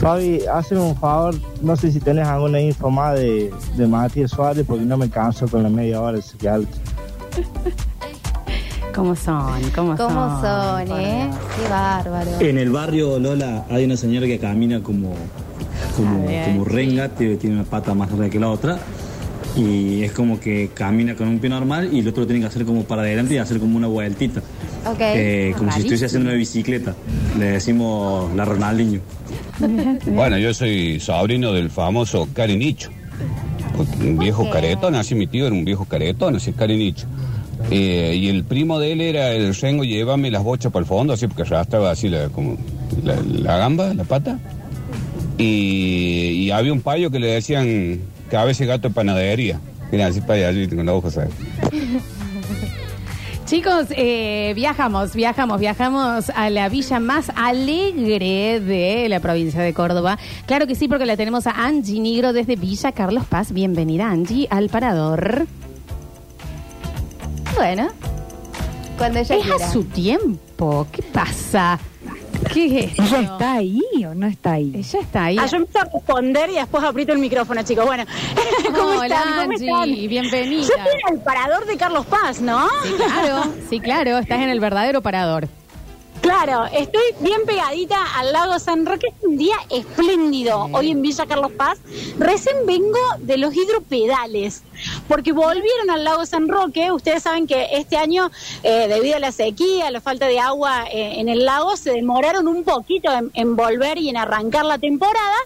[0.00, 4.64] Fabi, hazme un favor, no sé si tenés alguna info más de, de Matías Suárez,
[4.66, 6.74] porque no me canso con la media hora ese que alto.
[8.94, 9.60] ¿Cómo son?
[9.74, 10.88] ¿Cómo, ¿Cómo son?
[10.88, 11.28] son, eh?
[11.54, 12.30] Qué bárbaro.
[12.40, 15.12] En el barrio Lola hay una señora que camina como,
[15.94, 18.78] como, ver, como renga, tiene, tiene una pata más larga que la otra.
[19.56, 22.46] Y es como que camina con un pie normal y el otro lo tiene que
[22.46, 24.40] hacer como para adelante y hacer como una vueltita.
[24.86, 25.00] Ok.
[25.00, 26.94] Eh, como si estuviese haciendo una bicicleta.
[27.38, 29.00] Le decimos la Ronaldinho.
[30.06, 32.90] Bueno, yo soy sobrino del famoso Carenicho.
[33.76, 34.50] Porque Un viejo qué?
[34.50, 37.06] caretón, así mi tío era un viejo caretón, así es Carenicho.
[37.70, 41.12] Eh, y el primo de él era el rengo, llévame las bochas para el fondo,
[41.12, 42.56] así porque arrastraba así la, como
[43.04, 44.38] la, la gamba, la pata.
[45.36, 49.60] Y, y había un payo que le decían cabeza de gato de panadería.
[49.92, 51.30] Mira, así para allá, con la hoja, ¿sabes?
[53.46, 60.18] Chicos, eh, viajamos, viajamos, viajamos a la villa más alegre de la provincia de Córdoba.
[60.46, 63.50] Claro que sí, porque la tenemos a Angie Nigro desde Villa Carlos Paz.
[63.50, 65.46] Bienvenida, Angie, al parador.
[67.56, 67.88] Bueno,
[68.96, 69.66] cuando ella Es quiera.
[69.66, 70.86] a su tiempo.
[70.92, 71.80] ¿Qué pasa?
[72.52, 73.02] ¿Qué es esto?
[73.02, 74.72] ¿Ella está ahí o no está ahí?
[74.74, 75.36] Ella está ahí.
[75.38, 77.86] Ah, yo empiezo a responder y después aprieto el micrófono, chicos.
[77.86, 78.04] Bueno,
[78.74, 79.22] ¿cómo Hola, están?
[79.28, 80.08] ¿Cómo Angie, están?
[80.08, 80.62] bienvenida.
[80.62, 82.68] Yo estoy en el parador de Carlos Paz, ¿no?
[82.82, 85.48] Sí, claro, sí, claro, estás en el verdadero parador.
[86.20, 89.06] Claro, estoy bien pegadita al lago San Roque.
[89.06, 91.78] Es un día espléndido hoy en Villa Carlos Paz.
[92.18, 94.62] Recién vengo de los hidropedales,
[95.08, 96.92] porque volvieron al lago San Roque.
[96.92, 98.30] Ustedes saben que este año,
[98.62, 102.48] eh, debido a la sequía, la falta de agua eh, en el lago, se demoraron
[102.48, 105.36] un poquito en, en volver y en arrancar la temporada.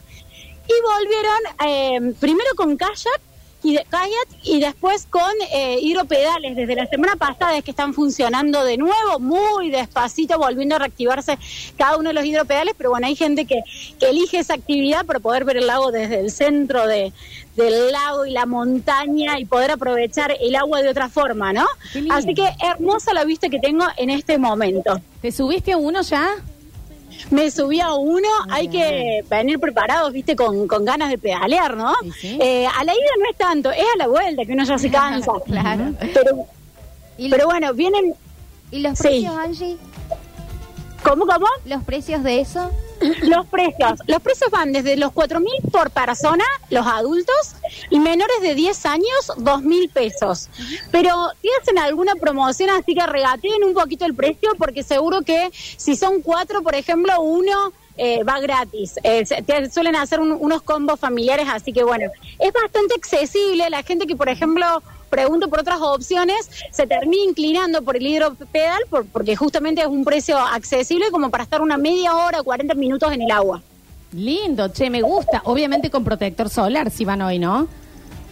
[0.67, 3.21] Y volvieron eh, primero con kayak
[3.65, 6.55] y de, kayak y después con eh, hidropedales.
[6.55, 11.39] Desde la semana pasada es que están funcionando de nuevo, muy despacito, volviendo a reactivarse
[11.77, 13.63] cada uno de los hidropedales, pero bueno, hay gente que,
[13.99, 17.13] que elige esa actividad para poder ver el lago desde el centro de,
[17.57, 21.67] del lago y la montaña y poder aprovechar el agua de otra forma, ¿no?
[22.11, 25.01] Así que hermosa la vista que tengo en este momento.
[25.23, 26.35] ¿Te subiste a uno ya?
[27.31, 28.83] Me subí a uno, hay bien.
[28.89, 31.93] que venir preparados, viste, con, con ganas de pedalear, ¿no?
[32.03, 32.39] Sí, sí.
[32.41, 34.91] Eh, a la ida no es tanto, es a la vuelta que uno ya se
[34.91, 35.33] cansa.
[35.47, 35.95] Claro.
[36.01, 36.47] Pero,
[37.17, 38.15] ¿Y, pero bueno, vienen,
[38.71, 39.05] y los Sí.
[39.09, 39.77] precios, Angie?
[41.03, 41.47] ¿cómo, cómo?
[41.65, 42.71] ¿Los precios de eso?
[43.23, 44.01] Los precios.
[44.07, 47.55] Los precios van desde los 4 mil por persona, los adultos,
[47.91, 50.49] y menores de 10 años, 2 mil pesos.
[50.91, 55.51] Pero si hacen alguna promoción, así que regateen un poquito el precio, porque seguro que
[55.53, 58.95] si son cuatro, por ejemplo, uno eh, va gratis.
[59.05, 62.11] Eh, te suelen hacer un- unos combos familiares, así que bueno,
[62.41, 63.71] es bastante accesible.
[63.71, 64.83] La gente que, por ejemplo,
[65.15, 70.05] pregunto por otras opciones, se termina inclinando por el hidropedal por- porque justamente es un
[70.05, 73.63] precio accesible como para estar una media hora, 40 minutos en el agua.
[74.13, 75.41] Lindo, che, me gusta.
[75.45, 77.69] Obviamente con protector solar si van hoy, ¿no?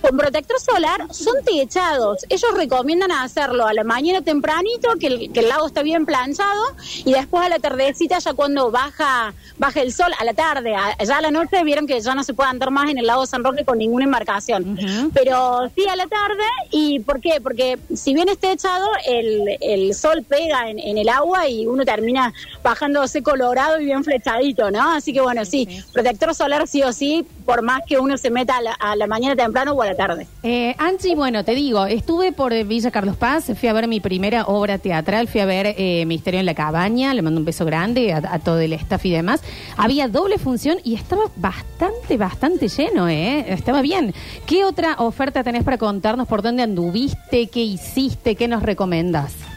[0.03, 2.27] Con protector solar son techados.
[2.29, 6.63] Ellos recomiendan hacerlo a la mañana tempranito, que el, que el lago está bien planchado,
[7.05, 10.97] y después a la tardecita, ya cuando baja baja el sol, a la tarde, a-
[11.05, 13.27] ya a la noche, vieron que ya no se puede andar más en el lago
[13.27, 14.77] San Roque con ninguna embarcación.
[15.15, 16.43] Pero sí a la tarde,
[16.73, 17.41] ¿y por qué?
[17.41, 21.84] Porque si bien está techado, el, el sol pega en, en el agua y uno
[21.84, 22.33] termina
[22.65, 24.91] bajándose colorado y bien flechadito, ¿no?
[24.93, 28.57] Así que bueno, sí, protector solar sí o sí, por más que uno se meta
[28.57, 30.26] a la, a la mañana temprano o a la tarde.
[30.42, 34.44] Eh, Angie, bueno, te digo, estuve por Villa Carlos Paz, fui a ver mi primera
[34.44, 38.12] obra teatral, fui a ver eh, Misterio en la Cabaña, le mando un beso grande
[38.12, 39.42] a, todo el staff y demás.
[39.76, 43.44] Había doble función y estaba bastante, bastante lleno, ¿eh?
[43.48, 44.14] Estaba bien.
[44.47, 46.28] ¿Qué otra oferta tenés para contarnos?
[46.28, 47.48] ¿Por dónde anduviste?
[47.48, 48.36] ¿Qué hiciste?
[48.36, 49.52] ¿Qué nos recomendas?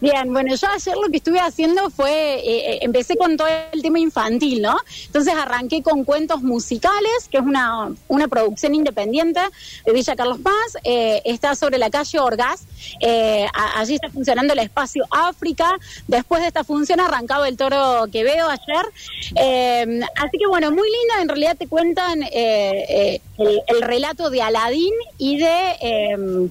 [0.00, 3.82] Bien, bueno, yo ayer lo que estuve haciendo fue, eh, eh, empecé con todo el
[3.82, 4.76] tema infantil, ¿no?
[5.06, 9.40] Entonces arranqué con cuentos musicales, que es una, una producción independiente
[9.84, 12.64] de Villa Carlos Paz, eh, está sobre la calle Orgaz,
[13.00, 13.46] eh,
[13.76, 15.78] allí está funcionando el espacio África,
[16.08, 18.86] después de esta función arrancaba el toro que veo ayer,
[20.16, 25.38] así que bueno, muy linda, en realidad te cuentan el, el relato de Aladín y
[25.38, 26.50] de...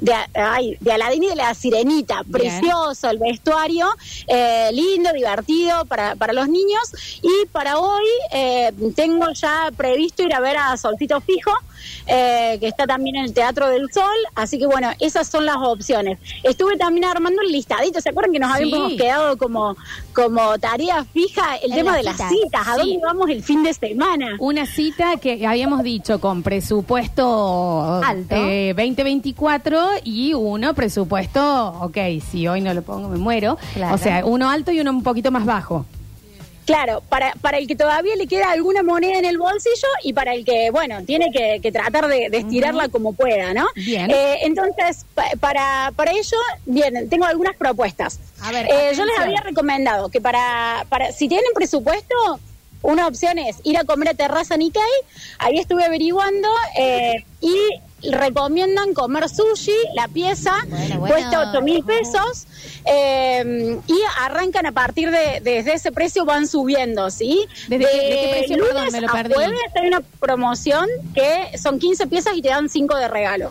[0.00, 2.22] de, ay, de Aladín y de la Sirenita.
[2.30, 3.88] Precioso el vestuario,
[4.26, 7.20] eh, lindo, divertido para, para los niños.
[7.22, 11.52] Y para hoy eh, tengo ya previsto ir a ver a Solcito Fijo,
[12.06, 14.04] eh, que está también en el Teatro del Sol.
[14.34, 16.18] Así que bueno, esas son las opciones.
[16.42, 18.00] Estuve también armando el listadito.
[18.00, 18.62] ¿Se acuerdan que nos Sí.
[18.64, 19.76] habíamos quedado como,
[20.12, 22.30] como tarea fija el En tema de las citas.
[22.30, 22.68] citas?
[22.68, 22.78] ¿A Sí.
[22.78, 24.36] dónde vamos el fin de semana?
[24.38, 28.34] Una cita que habíamos dicho con presupuesto Alto.
[28.34, 31.96] eh, 2024 y uno presupuesto, ok,
[32.30, 33.58] si hoy no lo pongo me muero.
[33.74, 33.94] Claro.
[33.94, 35.86] O sea, uno alto y uno un poquito más bajo.
[36.68, 40.34] Claro, para, para el que todavía le queda alguna moneda en el bolsillo y para
[40.34, 43.66] el que, bueno, tiene que, que tratar de, de estirarla como pueda, ¿no?
[43.74, 44.10] Bien.
[44.10, 46.36] Eh, entonces, pa- para, para ello,
[46.66, 48.20] bien, tengo algunas propuestas.
[48.42, 52.14] A ver, Eh, yo les había recomendado que para, para si tienen presupuesto,
[52.82, 54.82] una opción es ir a comer a Terraza Nikkei.
[55.38, 57.56] Ahí estuve averiguando eh, y
[58.02, 61.14] recomiendan comer sushi, la pieza, Bueno, bueno.
[61.14, 62.46] cuesta 8 mil pesos
[62.84, 67.46] eh, y arrancan a partir de desde ese precio van subiendo, ¿sí?
[67.68, 68.56] ¿Desde qué- de qué precio?
[68.56, 69.34] lunes Perdón, me lo a perdí.
[69.34, 73.50] jueves hay una promoción que son 15 piezas y te dan 5 de regalo.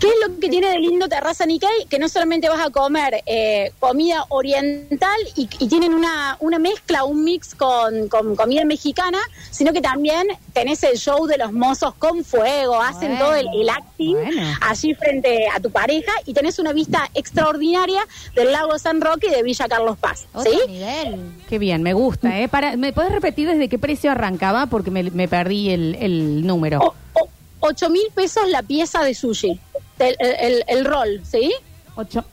[0.00, 1.86] ¿Qué es lo que tiene de lindo Terraza Nikkei?
[1.90, 7.02] Que no solamente vas a comer eh, comida oriental y, y tienen una, una mezcla,
[7.04, 9.18] un mix con, con comida mexicana,
[9.50, 13.46] sino que también tenés el show de los mozos con fuego, hacen Bueno, todo el,
[13.60, 14.42] el acting bueno.
[14.60, 18.06] allí frente a tu pareja y tenés una vista extraordinaria
[18.36, 20.26] del lago San Roque y de Villa Carlos Paz.
[20.32, 20.58] Otro ¿sí?
[20.68, 21.32] nivel.
[21.48, 22.46] Qué bien, me gusta, ¿eh?
[22.48, 24.66] Para, ¿Me puedes repetir desde qué precio arrancaba?
[24.66, 26.78] Porque me, me perdí el, el número.
[26.80, 27.28] O- o-
[27.60, 29.58] ocho mil pesos la pieza de sushi,
[29.98, 31.52] el, el- el rol, ¿sí?
[31.96, 32.24] Ocho.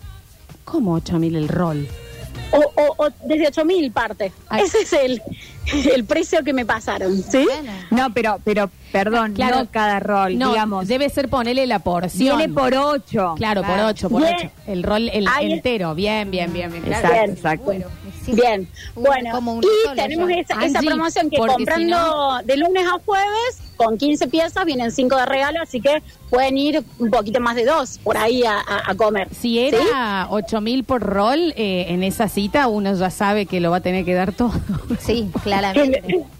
[0.63, 1.87] ¿Cómo ocho mil el rol?
[2.51, 4.31] O, o- o desde 8 mil parte.
[4.49, 4.63] Ay.
[4.63, 5.21] Ese es el,
[5.93, 7.43] el precio que me pasaron, ¿sí?
[7.43, 7.71] Bueno.
[7.91, 9.57] No, pero, pero, perdón, Claro.
[9.59, 10.87] no cada rol, No, digamos.
[10.87, 12.37] debe ser ponerle la porción.
[12.37, 13.33] Viene por ocho.
[13.37, 13.87] Claro, por Claro.
[13.89, 14.35] ocho, por Bien.
[14.37, 14.49] ocho.
[14.67, 15.95] El rol el Ahí- entero.
[15.95, 16.83] Bien, bien, bien, bien.
[16.83, 17.07] claro.
[17.07, 17.35] Exacto, Bien.
[17.37, 17.65] exacto.
[17.65, 17.85] Bueno,
[18.25, 18.31] sí.
[18.33, 22.99] Bien, bueno, como y solo tenemos esa, esa Angie, promoción que comprando de lunes a
[23.05, 27.55] jueves, con 15 piezas vienen 5 de regalo, así que pueden ir un poquito más
[27.55, 29.27] de dos por ahí a, a- a comer.
[29.33, 33.71] Si era ocho mil por rol, eh, en esa cita uno ya sabe que lo
[33.71, 34.51] va a tener que dar todo.
[34.99, 36.25] Sí, claramente.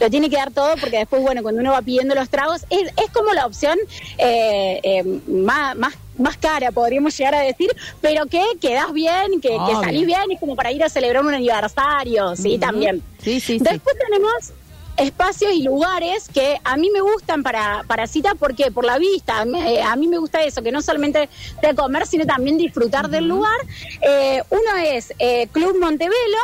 [0.00, 2.92] Lo tiene que dar todo porque después, bueno, cuando uno va pidiendo los tragos, es,
[3.02, 3.78] es como la opción
[4.18, 7.70] eh, eh, más, más, más cara, podríamos llegar a decir,
[8.00, 12.36] pero que quedas bien, que, salís bien, es como para ir a celebrar un aniversario,
[12.36, 13.02] sí, también.
[13.22, 13.64] Sí, sí, sí.
[13.64, 14.52] Después tenemos
[14.96, 19.40] espacios y lugares que a mí me gustan para, para cita, porque Por la vista,
[19.40, 21.28] a mí, eh, a mí me gusta eso, que no solamente
[21.62, 23.58] de comer, sino también disfrutar del lugar.
[24.00, 26.38] Eh, uno es eh, Club Montevelo,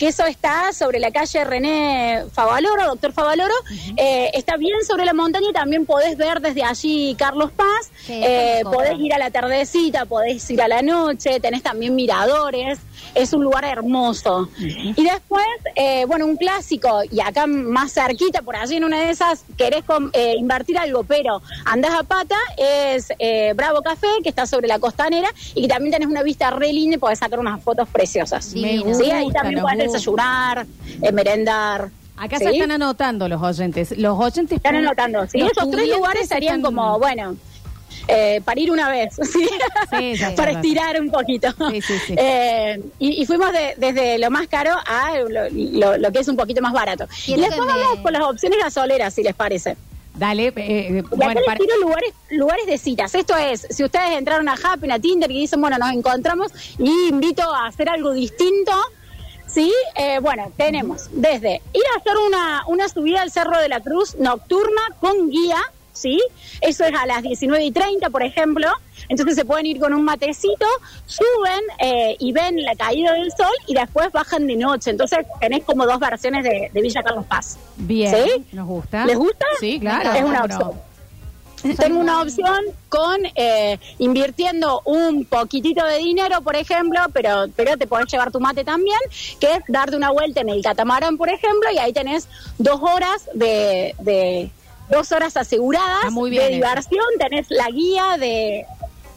[0.00, 3.52] que eso está sobre la calle René Favaloro, doctor Favaloro,
[3.98, 8.62] eh, está bien sobre la montaña y también podés ver desde allí Carlos Paz, eh,
[8.64, 12.78] podés ir a la tardecita, podés ir a la noche, tenés también miradores,
[13.14, 14.48] es un lugar hermoso.
[14.58, 15.44] Y después,
[15.76, 19.84] eh, bueno, un clásico, y acá más cerquita, por allí en una de esas, querés
[19.84, 23.08] com- eh, invertir algo, pero andás a pata, es
[23.54, 26.96] Bravo Café, que está sobre la costanera, y que también tenés una vista re linda
[26.96, 28.54] y podés sacar unas fotos preciosas.
[28.54, 28.78] Me.
[28.94, 29.89] Sí, ahí también podés.
[29.92, 30.66] Desayunar,
[31.02, 31.90] eh, merendar.
[32.16, 32.44] Acá ¿sí?
[32.44, 33.96] se están anotando los oyentes.
[33.96, 35.26] Los oyentes Están anotando.
[35.26, 37.36] Sí, esos tres lugares serían están- como, bueno,
[38.08, 39.48] eh, para ir una vez, ¿sí?
[39.90, 41.48] Sí, sí, para estirar un poquito.
[42.16, 46.28] Eh, y, y fuimos de- desde lo más caro a lo, lo- lo que es
[46.28, 47.06] un poquito más barato.
[47.26, 49.76] Y después me- vamos con las opciones gasoleras, si les parece.
[50.14, 53.14] Dale, eh, eh, bueno, les para- tiro lugares, lugares de citas.
[53.14, 57.08] Esto es, si ustedes entraron a Happn, a Tinder y dicen, bueno, nos encontramos y
[57.08, 58.72] invito a hacer algo distinto,
[59.52, 59.72] ¿sí?
[59.96, 64.16] Eh, bueno, tenemos desde ir a hacer una, una subida al Cerro de la Cruz
[64.16, 65.58] nocturna con guía,
[65.92, 66.20] ¿sí?
[66.60, 68.68] Eso es a las 19 y 30, por ejemplo.
[69.08, 70.66] Entonces se pueden ir con un matecito,
[71.06, 74.90] suben eh, y ven la caída del sol y después bajan de noche.
[74.90, 77.58] Entonces tenés como dos versiones de, de Villa Carlos Paz.
[77.76, 78.46] bien, ¿Sí?
[78.52, 79.04] nos gusta.
[79.06, 79.46] ¿Les gusta?
[79.58, 80.12] Sí, claro.
[80.12, 80.72] Es una opción.
[81.78, 87.86] Tengo una opción con eh, invirtiendo un poquitito de dinero, por ejemplo, pero, pero te
[87.86, 88.98] podés llevar tu mate también,
[89.38, 93.28] que es darte una vuelta en el catamarán, por ejemplo, y ahí tenés dos horas
[93.34, 94.50] de, de
[94.90, 98.66] dos horas aseguradas Está muy bien de diversión, tenés la guía de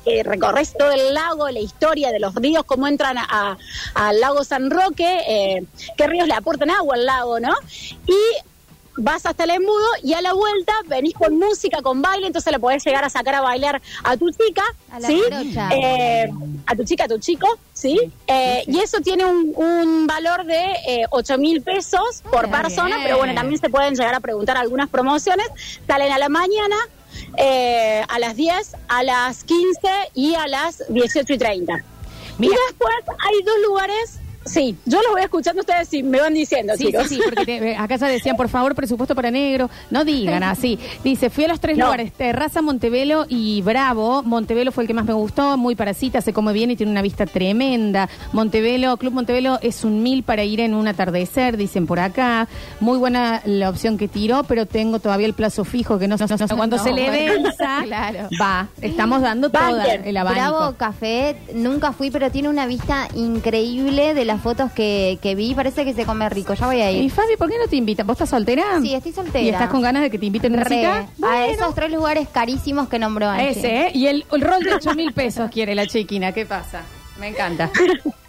[0.06, 3.58] que recorres todo el lago, la historia de los ríos, cómo entran a-
[3.96, 5.64] al lago San Roque, eh,
[5.96, 7.54] qué ríos le aportan agua al lago, ¿no?
[8.06, 8.14] Y
[8.96, 12.60] vas hasta el embudo y a la vuelta venís con música, con baile, entonces la
[12.60, 15.22] podés llegar a sacar a bailar a tu chica, A la ¿sí?
[15.72, 16.30] Eh,
[16.66, 18.00] a tu chica, a tu chico, ¿sí?
[18.28, 22.96] Eh, Y eso tiene un, un valor de eh, 8 mil pesos por Ah, persona,
[22.98, 23.04] bien.
[23.04, 25.48] pero bueno, también se pueden llegar a preguntar algunas promociones.
[25.88, 26.76] Salen a la mañana,
[27.38, 31.84] eh, a las 10, a las 15 y a las 18 y 30.
[32.38, 32.54] Mira.
[32.54, 36.74] Y después hay dos lugares, sí, yo los voy escuchando ustedes si me van diciendo,
[36.78, 37.08] Sí, sí, chicos.
[37.08, 39.70] sí, porque te- eh, acá ya decían, por favor, presupuesto para negro.
[39.90, 40.80] No digan así.
[41.04, 41.86] Dice, fui a los tres No.
[41.86, 44.24] lugares, Terraza, Montevelo y Bravo.
[44.24, 46.92] Montevelo fue el que más me gustó, muy para cita, se come bien y tiene
[46.92, 48.10] una vista tremenda.
[48.32, 52.48] Montevelo, Club Montevelo es un mil para ir en un atardecer, dicen por acá.
[52.80, 56.26] Muy buena la opción que tiró, pero tengo todavía el plazo fijo que no sé
[56.56, 57.82] cuando No, se le bueno, venza.
[57.84, 58.30] claro.
[58.42, 60.06] Va, estamos dando toda Banquen.
[60.06, 60.42] el abanico.
[60.50, 65.54] Bravo Café, nunca fui, pero tiene una vista increíble de las fotos que, que vi.
[65.54, 66.54] Parece que se come rico.
[66.54, 67.12] Ya voy a Y ir.
[67.12, 68.06] Fabi, ¿por qué no te invitan?
[68.08, 68.64] ¿Vos estás soltera?
[68.82, 69.40] Sí, estoy soltera.
[69.44, 70.98] ¿Y estás con ganas de que te inviten una Re, cita?
[71.00, 71.46] a Bueno.
[71.46, 73.50] esos tres lugares carísimos que nombró Angie.
[73.52, 73.92] Ese, ¿eh?
[73.94, 76.32] Y el, el rol de 8 mil pesos quiere la chiquina.
[76.32, 76.82] ¿Qué pasa?
[77.20, 77.70] Me encanta.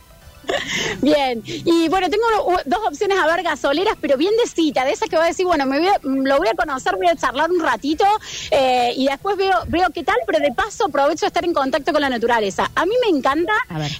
[1.02, 2.24] Bien, y bueno, tengo
[2.64, 5.46] dos opciones a ver gasoleras, pero bien de cita, de esas que voy a decir,
[5.46, 8.04] bueno, me voy a- mm, lo voy a conocer, voy a charlar un ratito
[8.50, 11.92] eh, y después veo, veo qué tal, pero de paso aprovecho de estar en contacto
[11.92, 12.70] con la naturaleza.
[12.74, 13.52] A mí me encanta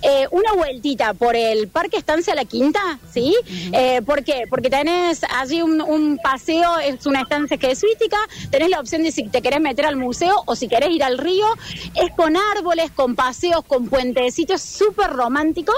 [0.03, 3.35] eh, una vueltita por el Parque Estancia La Quinta, ¿sí?
[3.73, 4.45] Eh, ¿Por qué?
[4.49, 8.17] Porque tenés allí un, un paseo, es una estancia que es turística,
[8.51, 11.19] tenés la opción de si te querés meter al museo o si querés ir al
[11.19, 11.47] río,
[11.95, 15.73] es con árboles, con paseos, con puentecitos, súper romántico.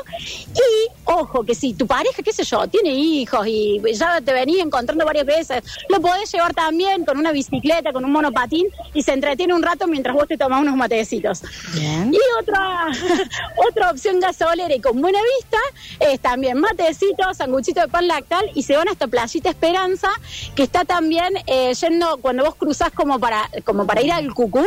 [0.57, 4.59] Y, ojo, que si tu pareja, qué sé yo, tiene hijos y ya te venís
[4.61, 9.13] encontrando varias veces, lo podés llevar también con una bicicleta, con un monopatín y se
[9.13, 11.43] entretiene un rato mientras vos te tomás unos matecitos.
[11.75, 12.13] Bien.
[12.13, 12.87] Y otra,
[13.69, 15.59] otra opción gasolera y con buena vista
[16.01, 20.09] es también matecitos, sanguchito de pan lactal y se van hasta Playita Esperanza,
[20.55, 24.65] que está también eh, yendo cuando vos cruzás como para, como para ir al Cucú.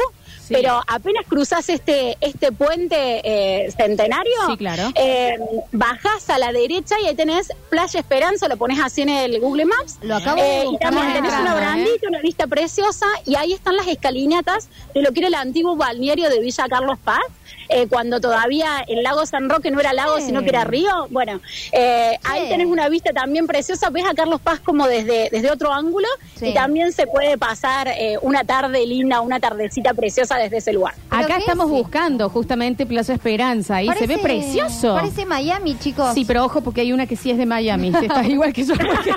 [0.47, 0.53] Sí.
[0.55, 4.89] Pero apenas cruzás este, este puente eh, centenario, Sí, claro.
[4.95, 5.37] eh,
[5.71, 9.65] bajás a la derecha y ahí tenés Playa Esperanza, lo pones así en el Google
[9.65, 9.97] Maps.
[10.01, 11.59] Lo acabo de Eh, y buscar también tenés una ¿eh?
[11.59, 15.75] brandita, una vista preciosa, y ahí están las escalinatas de lo que era el antiguo
[15.75, 17.21] balneario de Villa Carlos Paz,
[17.69, 20.23] eh, cuando todavía el lago San Roque no era lago, Sí.
[20.23, 21.07] sino que era río.
[21.09, 21.39] Bueno,
[21.71, 25.71] eh, ahí tenés una vista también preciosa, ves a Carlos Paz como desde, desde otro
[25.73, 26.47] ángulo, Sí.
[26.47, 30.95] y también se puede pasar eh, una tarde linda, una tardecita preciosa desde ese lugar.
[31.09, 31.71] ¿Pero Acá estamos es?
[31.71, 34.95] buscando justamente Plaza Esperanza y se ve precioso.
[34.95, 36.13] Parece Miami, chicos.
[36.13, 37.89] Sí, pero ojo porque hay una que sí es de Miami.
[37.89, 38.73] Está igual que yo.
[38.75, 39.11] porque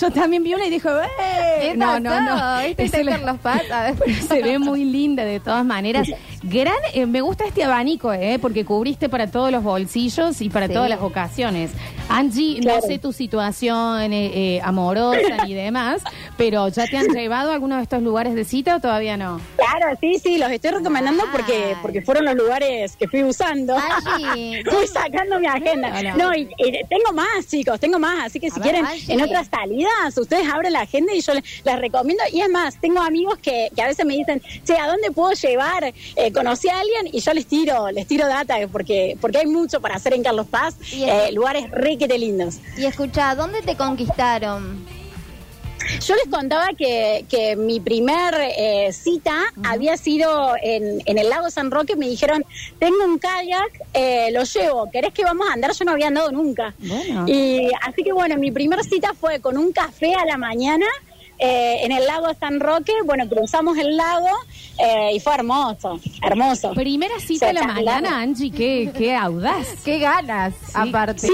[0.00, 1.58] yo también vi una y dijo, ¡eh!
[1.60, 2.36] ¿Qué No, no, no.
[2.36, 2.62] La-
[3.06, 3.62] Carlos Paz.
[3.72, 3.94] A ver.
[3.98, 6.06] Pero se ve muy linda de todas maneras.
[6.42, 8.38] Gran, eh, me gusta este abanico, ¿eh?
[8.40, 10.72] Porque cubriste para todos los bolsillos y para Sí.
[10.74, 11.70] todas las ocasiones.
[12.08, 12.80] Angie, Claro.
[12.82, 16.02] no sé tu situación eh, eh, amorosa ni demás,
[16.36, 19.40] pero ¿ya te han llevado a alguno de estos lugares de cita o todavía no?
[19.56, 21.28] Claro, sí, sí, los estoy recomendando Ay.
[21.32, 23.76] porque porque fueron los lugares que fui usando.
[23.76, 25.92] Angie, Fui sacando mi agenda.
[25.98, 26.14] Hola.
[26.16, 28.26] No, y, y tengo más, chicos, tengo más.
[28.26, 29.14] Así que si ver, quieren, Angie.
[29.14, 32.22] en otras salidas, ustedes abren la agenda y yo les, les recomiendo.
[32.32, 35.32] Y es más, tengo amigos que, que a veces me dicen, che, ¿a dónde puedo
[35.32, 35.84] llevar?
[35.84, 39.80] Eh, conocí a alguien y yo les tiro, les tiro data porque, porque hay mucho
[39.80, 40.76] para hacer en Carlos Paz.
[40.92, 42.58] Eh, lugares riquete lindos.
[42.76, 44.84] Y escucha, ¿dónde te conquistaron?
[46.04, 51.48] Yo les contaba que, que mi primer eh, cita había sido en, en el lago
[51.50, 51.94] San Roque.
[51.96, 52.44] Me dijeron,
[52.78, 55.72] tengo un kayak, eh, lo llevo, ¿querés que vamos a andar?
[55.72, 56.74] Yo no había andado nunca.
[56.78, 57.28] Bueno.
[57.28, 60.86] Y así que bueno, mi primer cita fue con un café a la mañana.
[61.38, 64.28] Eh, en el lago San Roque, bueno, cruzamos el lago
[64.78, 66.72] eh, y fue hermoso, hermoso.
[66.74, 69.66] Primera cita de la mañana, Angie, qué, qué audaz.
[69.84, 71.26] Qué ganas, aparte.
[71.28, 71.32] Sí,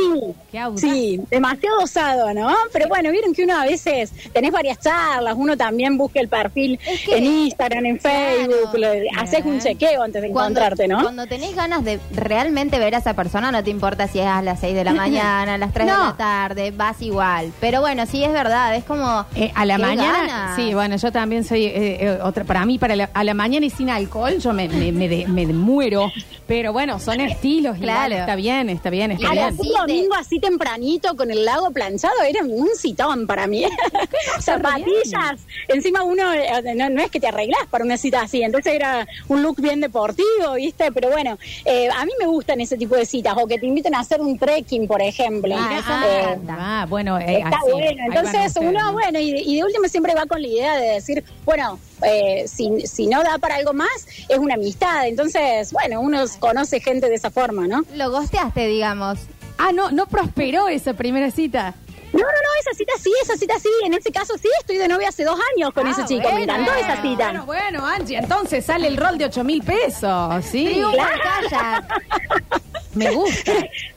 [0.51, 0.81] Qué audaz.
[0.81, 2.55] sí, demasiado osado, ¿no?
[2.73, 6.79] Pero bueno, vieron que uno a veces tenés varias charlas, uno también busca el perfil
[6.87, 8.19] Es que- en Instagram, en Claro.
[8.37, 11.03] Facebook, lo- haces un chequeo antes de Cuando, encontrarte, ¿no?
[11.03, 14.43] cuando tenés ganas de realmente ver a esa persona, no te importa si es a
[14.43, 17.53] las 6 de la mañana, a las 3 de la tarde, vas igual.
[17.61, 19.27] Pero bueno, sí es verdad, es como...
[19.35, 20.57] Eh, a la qué mañana, ganas.
[20.57, 22.45] sí, bueno, yo también soy eh, eh, otra.
[22.45, 25.27] Para mí, para la- a la mañana y sin alcohol, yo me, me, me de-
[25.27, 26.11] me muero.
[26.47, 28.07] Pero bueno, son estilos, Claro.
[28.09, 28.15] claro.
[28.17, 29.55] Está bien, está bien, está A bien.
[29.59, 33.65] un domingo así tempranito con el lago planchado era un citón para mí.
[34.41, 35.41] Zapatillas.
[35.69, 39.07] Encima uno, eh, no, no es que te arreglás para una cita así, entonces era
[39.29, 40.91] un look bien deportivo, ¿viste?
[40.93, 43.95] Pero bueno, eh, a mí me gustan ese tipo de citas, o que te inviten
[43.95, 45.55] a hacer un trekking, por ejemplo.
[45.57, 46.57] Ah, Eh, encanta.
[46.59, 48.93] Ah, bueno, eh, Está así, bueno, entonces uno, ¿no?
[48.93, 52.87] bueno, y, y de último siempre va con la idea de decir, bueno, eh, si,
[52.87, 53.89] si no da para algo más,
[54.29, 55.07] es una amistad.
[55.07, 57.85] Entonces, bueno, uno conoce gente de esa forma, ¿no?
[57.95, 59.19] Lo gosteaste, digamos.
[59.59, 61.75] Ah, no, no prosperó esa primera cita.
[62.13, 63.69] No, no, no, esa cita sí, esa cita sí.
[63.85, 66.23] En este caso sí, estoy de novia hace dos años con Ah, ese chico.
[66.23, 67.25] bueno, Me encantó esa cita.
[67.31, 70.65] Bueno, bueno, Angie, entonces sale el rol de 8 mil pesos, ¿sí?
[70.67, 71.87] Triunfo Claro.
[72.95, 73.53] Me gusta.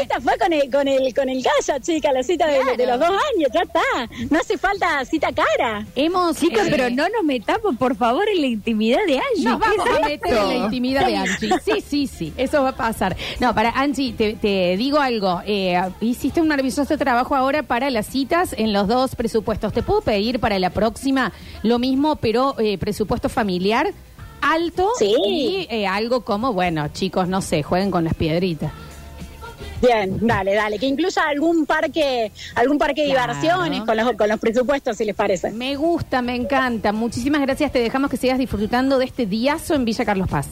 [0.00, 2.76] Esta fue con el, con el, con el calla, chica, la cita de, Claro.
[2.76, 4.26] de los dos años, ya está.
[4.30, 5.86] No hace falta cita cara.
[5.94, 6.36] Hemos.
[6.38, 9.44] Chicos, eh, pero no nos metamos, por favor, en la intimidad de Angie.
[9.44, 11.50] Nos ¿Qué vamos es a meter en la intimidad de Angie.
[11.64, 13.16] Sí, sí, sí, eso va a pasar.
[13.40, 15.40] No, para Angie, te, te digo algo.
[15.46, 19.72] Eh, hiciste un maravilloso trabajo ahora para las citas en los dos presupuestos.
[19.72, 23.92] ¿Te puedo pedir para la próxima lo mismo, pero eh, presupuesto familiar
[24.40, 25.14] alto Sí.
[25.26, 28.72] y eh, algo como, bueno, chicos, no sé, jueguen con las piedritas.
[29.80, 30.76] Bien, dale, dale.
[30.78, 33.34] Que incluya algún parque, algún parque de Claro.
[33.34, 35.52] diversiones con los, con los presupuestos, si les parece.
[35.52, 36.92] Me gusta, me encanta.
[36.92, 37.70] Muchísimas gracias.
[37.70, 40.48] Te dejamos que sigas disfrutando de este diazo en Villa Carlos Paz.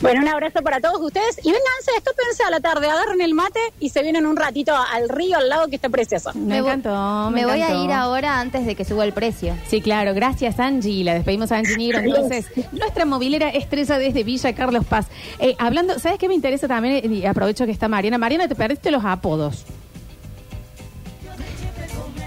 [0.00, 3.60] Bueno, un abrazo para todos ustedes y vénganse, estúpense a la tarde, agarren el mate
[3.80, 6.32] y se vienen un ratito al río, al lago, que está precioso.
[6.34, 7.30] Me, voy- encantó.
[7.30, 9.54] Me, voy a ir ahora antes de que suba el precio.
[9.68, 11.04] Sí, claro, gracias Angie.
[11.04, 11.98] La despedimos a Angie Negro.
[12.00, 15.06] Entonces, nuestra movilera estrella desde Villa Carlos Paz.
[15.38, 17.12] Eh, hablando, ¿sabes qué me interesa también?
[17.12, 18.18] Y aprovecho que está Mariana.
[18.18, 19.64] Mariana, te perdiste los apodos.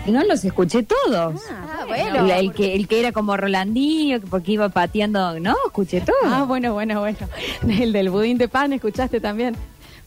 [0.08, 1.42] No los escuché todos.
[1.52, 6.02] Ah, el, el que, el que era como Rolandinho, que porque iba pateando, no, escuché
[6.02, 6.16] todo.
[6.26, 7.18] Ah, bueno, bueno, bueno.
[7.70, 9.56] El del budín de pan, ¿escuchaste también?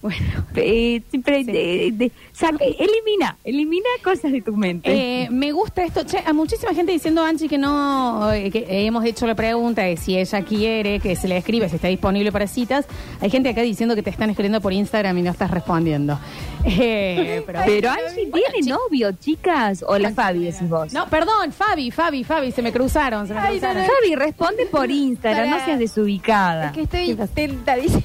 [0.05, 0.45] Bueno.
[0.57, 5.25] Eh, siempre de- de- saca- elimina, elimina cosas de tu mente.
[5.25, 6.05] Eh, me gusta esto.
[6.05, 9.97] Che, a muchísima gente diciendo, Angie, que no, eh, que hemos hecho la pregunta de
[9.97, 12.87] si ella quiere que se le escriba, si está disponible para citas.
[13.21, 16.19] Hay gente acá diciendo que te están escribiendo por Instagram y no estás respondiendo.
[16.67, 20.93] Eh, pero, Pero Angie tiene novio, chicas, o la Fabi decís vos.
[20.95, 23.85] No, perdón, Fabi, Fabi, Fabi, se me cruzaron, se me cruzaron.
[23.85, 26.67] Fabi, responde por Instagram, Para- no seas desubicada.
[26.69, 28.03] Es que estoy tentadísima.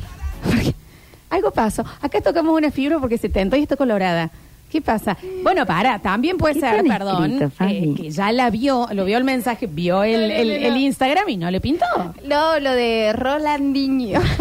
[1.30, 1.84] Algo pasó.
[2.02, 4.32] Acá tocamos una fibra porque se tentó y está colorada.
[4.72, 5.18] ¿Qué pasa?
[5.42, 9.18] Bueno, para, también puede ¿Qué ser, perdón, escrito, eh, que ya la vio, lo vio
[9.18, 10.80] el mensaje, vio el, No, no, el- no, el no.
[10.80, 11.86] Instagram y no le pintó.
[12.26, 14.20] No, lo de Rolandinho.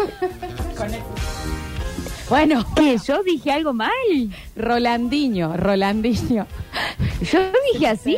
[2.28, 2.99] Bueno, ¿Qué?
[3.07, 3.88] ¿Yo dije algo mal?
[4.54, 6.47] Rolandinho, Rolandinho.
[7.33, 7.38] Yo
[7.73, 8.16] dije así.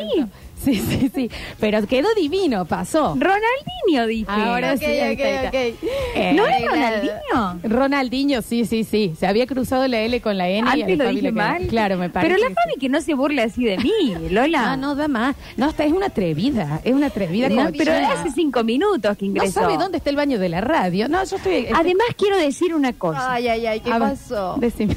[0.65, 1.29] Sí, sí, sí.
[1.59, 3.15] Pero quedó divino, pasó.
[3.17, 4.25] Ronaldinho dije.
[4.29, 5.47] Ahora Ok, sí, ahí está, ahí ok, está.
[5.49, 5.91] ok.
[6.15, 6.75] Eh, ¿No es Arreglado.
[6.75, 7.59] Ronaldinho?
[7.79, 9.13] Ronaldinho, sí, sí, sí.
[9.19, 11.21] Se había cruzado la L con la N y a Antes la lo Fabi dije
[11.23, 11.67] le quedó- mal.
[11.67, 12.33] Claro, me parece.
[12.35, 14.73] Pero la que Fabi que no se burle así de mí, Lola.
[14.73, 15.35] Ah, no da más.
[15.57, 16.79] No, esta es una atrevida.
[16.83, 17.49] Es una atrevida.
[17.49, 19.61] No, como pero hace cinco minutos que No ingresó.
[19.61, 21.09] sabe dónde está el baño de la radio.
[21.09, 21.67] No, yo estoy.
[21.73, 23.33] Además, quiero decir una cosa.
[23.33, 24.55] Ay, ay, ay, ¿qué A ver, pasó?
[24.59, 24.95] decime.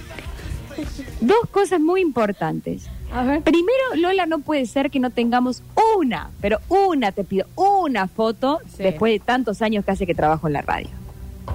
[1.20, 2.88] Dos cosas muy importantes.
[3.14, 3.42] A ver.
[3.42, 5.62] Primero, Lola, no puede ser que no tengamos
[5.96, 8.82] una, pero una, te pido, una foto Sí.
[8.82, 10.88] después de tantos años que hace que trabajo en la radio.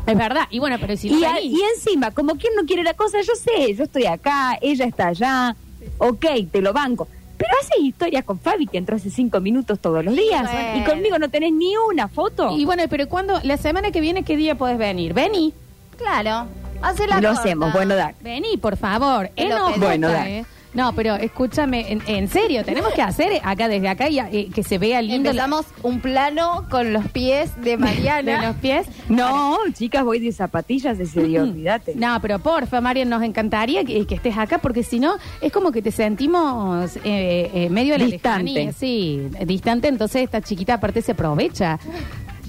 [0.05, 0.43] Es verdad.
[0.49, 1.35] Y bueno, pero si Y, a-
[1.75, 5.55] encima, como quien no quiere la cosa, yo sé, yo estoy acá, ella está allá,
[5.97, 7.07] ok, te lo banco.
[7.37, 10.77] Pero haces historias con Fabi que entró hace cinco minutos todos los días bueno.
[10.77, 12.55] y conmigo no tenés ni una foto.
[12.57, 15.13] Y bueno, pero cuando la semana que viene, ¿qué día podés venir?
[15.13, 15.53] Vení.
[15.97, 16.47] Claro.
[16.81, 17.41] Hace la lo corta.
[17.41, 18.13] hacemos, bueno, da.
[18.21, 19.29] Vení, por favor.
[19.35, 19.49] Pedí.
[19.77, 20.39] Bueno, dale.
[20.39, 20.45] eh.
[20.73, 24.61] No, pero escúchame, en, en serio, tenemos que hacer acá desde acá y, eh, que
[24.63, 28.39] se vea lindo la- Empezamos un plano con los pies de Mariana.
[28.41, 28.87] de los pies.
[29.09, 31.95] No, chicas, voy de zapatillas ese día, olvídate.
[31.95, 35.71] No, pero porfa, Marian, nos encantaría que, que estés acá porque si no, es como
[35.71, 38.43] que te sentimos eh, eh, medio la Distante.
[38.51, 38.73] lejanía.
[38.73, 41.79] Sí, distante, entonces esta chiquita aparte se aprovecha.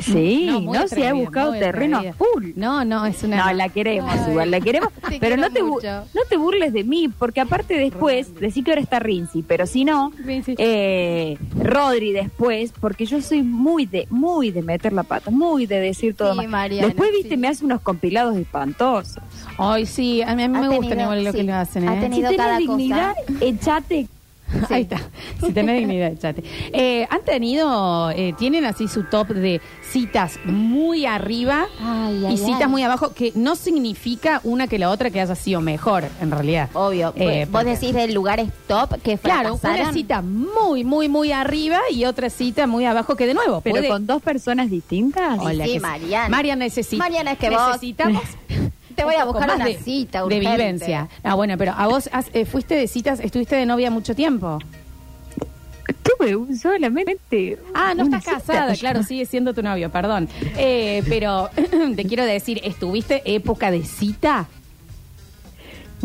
[0.01, 2.17] Sí, no, muy se ha buscado terreno atrevida.
[2.17, 2.51] full.
[2.57, 3.45] No, no, es una...
[3.47, 4.31] No, la queremos Ay.
[4.31, 4.93] igual, la queremos.
[5.09, 5.87] Te pero no te, mucho.
[6.15, 9.85] no te burles de mí, porque aparte después, decí que ahora está Rinzi, pero si
[9.85, 10.13] no,
[10.59, 15.81] eh, Rodri después, porque yo soy muy de muy de meter la pata, muy de
[15.81, 16.49] decir todo Sí, mal.
[16.49, 17.37] Mariana, después, viste, sí.
[17.37, 19.23] me hace unos compilados espantosos.
[19.59, 21.53] Ay, sí, a mí, a mí Ha me gusta tenido- igual lo sí, que le
[21.53, 22.01] hacen, ha ¿eh?
[22.01, 22.79] tenido- Si cada tenés cosa.
[22.79, 23.15] dignidad,
[24.59, 24.75] echate.
[24.75, 25.01] Ahí está.
[25.41, 26.43] Si tenés dignidad, chate.
[26.73, 32.63] Eh, ¿Han tenido, eh, tienen así su top de citas muy arriba Ay, y citas
[32.63, 32.69] ay.
[32.69, 33.13] muy abajo?
[33.15, 36.69] Que no significa una que la otra que haya sido mejor, en realidad.
[36.75, 37.13] Obvio.
[37.17, 41.79] Eh, Vos porque- decís de lugares top que Claro, una cita muy, muy, muy arriba
[41.91, 43.61] y otra cita muy abajo que de nuevo.
[43.61, 45.39] Pero puede- con dos personas distintas.
[45.41, 46.29] Sí, Hola, sí, que- Mariana.
[46.29, 47.03] Mariana necesita.
[47.03, 48.23] Mariana, es que vos- necesitamos.
[49.01, 50.51] Te voy a buscar más una de- cita De urgente.
[50.51, 51.09] vivencia.
[51.23, 54.59] Ah, bueno, pero a vos has- eh, fuiste de citas, estuviste de novia mucho tiempo.
[56.03, 57.59] Tuve un- solamente.
[57.75, 58.37] Ah, no estás cita.
[58.37, 60.29] casada, claro, sigue siendo tu novio, perdón.
[60.57, 61.49] Eh, pero
[61.97, 64.47] te quiero decir, ¿estuviste época de cita?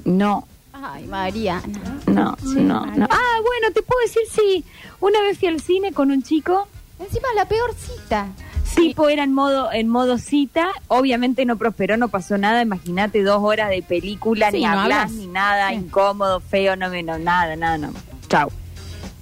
[0.03, 0.47] No.
[0.73, 1.63] Ay, Mariana.
[2.08, 3.08] No, no, no.
[3.10, 4.63] Ah, bueno, te puedo decir sí.
[4.99, 6.67] Una vez fui al cine con un chico
[6.99, 8.27] Encima la peor cita.
[8.75, 13.41] Tipo era en modo, en modo cita, obviamente no prosperó, no pasó nada, imagínate dos
[13.41, 15.11] horas de película, Sí, ni no hablas.
[15.11, 15.75] ni nada, Sí.
[15.75, 17.89] incómodo, feo, no, no, nada, nada, no.
[18.29, 18.49] Chau.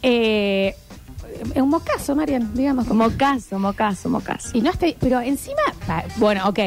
[0.02, 0.76] Eh,
[1.56, 2.86] un mocazo, Marian, digamos.
[2.86, 4.50] Como, Mocaso, mocaso, mocaso.
[4.54, 5.62] y no esté, pero encima,
[6.18, 6.60] bueno, ok.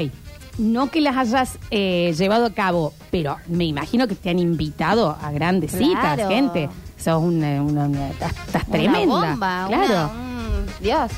[0.59, 5.16] No que las hayas eh, llevado a cabo, pero me imagino que te han invitado
[5.20, 6.70] a grandes citas, gente.
[6.96, 9.05] Sos una, una, una- estás, estás Una tremenda.
[9.07, 9.66] bomba.
[9.68, 9.85] claro.
[10.14, 11.12] una- Dios.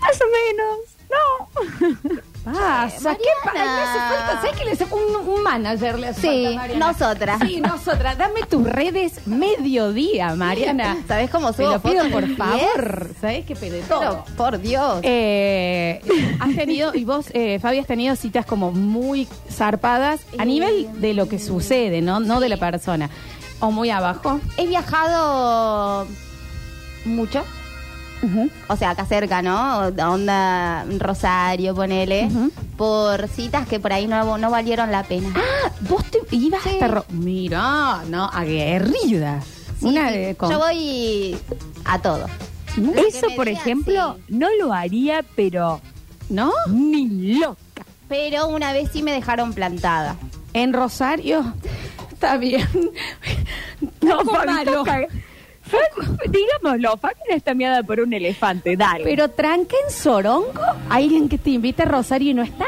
[0.00, 0.78] Más o menos,
[1.10, 2.20] no.
[2.42, 3.54] Pasa, ¿qué pasa?
[3.64, 6.86] Le hace falta, ¿sabes que le hace un, un manager le hace Sí, falta, Mariana?
[6.92, 7.40] nosotras.
[7.46, 8.16] Sí, nosotras.
[8.18, 10.96] Dame tus redes mediodía, Mariana.
[11.06, 13.10] ¿Sabés cómo Te subo lo pido por favor.
[13.20, 14.00] ¿Sabes qué pede todo?
[14.24, 15.00] Pero, por Dios.
[15.02, 16.00] Eh,
[16.40, 21.12] has tenido, y vos, eh, Fabi, has tenido citas como muy zarpadas a nivel de
[21.12, 22.20] lo que sucede, ¿no?
[22.20, 23.10] No de la persona.
[23.60, 24.40] O muy abajo.
[24.56, 26.06] He viajado
[27.04, 27.44] mucho.
[28.22, 28.50] Ujú.
[28.68, 29.78] o sea, acá cerca, ¿no?
[29.88, 32.50] Onda Rosario, ponele, Ujú.
[32.76, 35.32] por citas que por ahí no, no valieron la pena.
[35.36, 36.68] Ah, vos te ibas Sí.
[36.70, 36.88] hasta...
[36.88, 39.40] Ro- Mira, no, aguerrida.
[39.80, 40.18] Sí, Una sí.
[40.18, 40.34] de...
[40.34, 41.36] con- Yo voy
[41.84, 42.26] a todo.
[42.76, 42.88] ¿No?
[42.88, 44.34] Lo que Eso, me por digan, ejemplo, sí.
[44.36, 45.80] no lo haría, pero
[46.28, 46.52] ¿No?
[46.68, 47.56] ni loca.
[48.08, 50.16] Pero una vez sí me dejaron plantada.
[50.52, 51.54] En Rosario.
[52.12, 52.68] Está bien.
[54.02, 54.84] No, Poco malo.
[56.28, 59.04] Digámoslo, Fátima está miada por un elefante, dale.
[59.04, 60.52] Pero tranca en Sorongo,
[60.88, 62.66] alguien que te invita a Rosario y no está.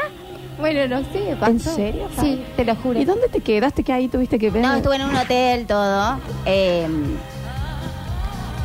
[0.59, 2.07] Bueno, no sé, ¿En serio?
[2.19, 2.99] Sí, te lo juro.
[2.99, 4.61] ¿Y dónde te quedaste que ahí tuviste que ver?
[4.63, 6.19] No, estuve en un hotel, todo.
[6.45, 6.87] Eh,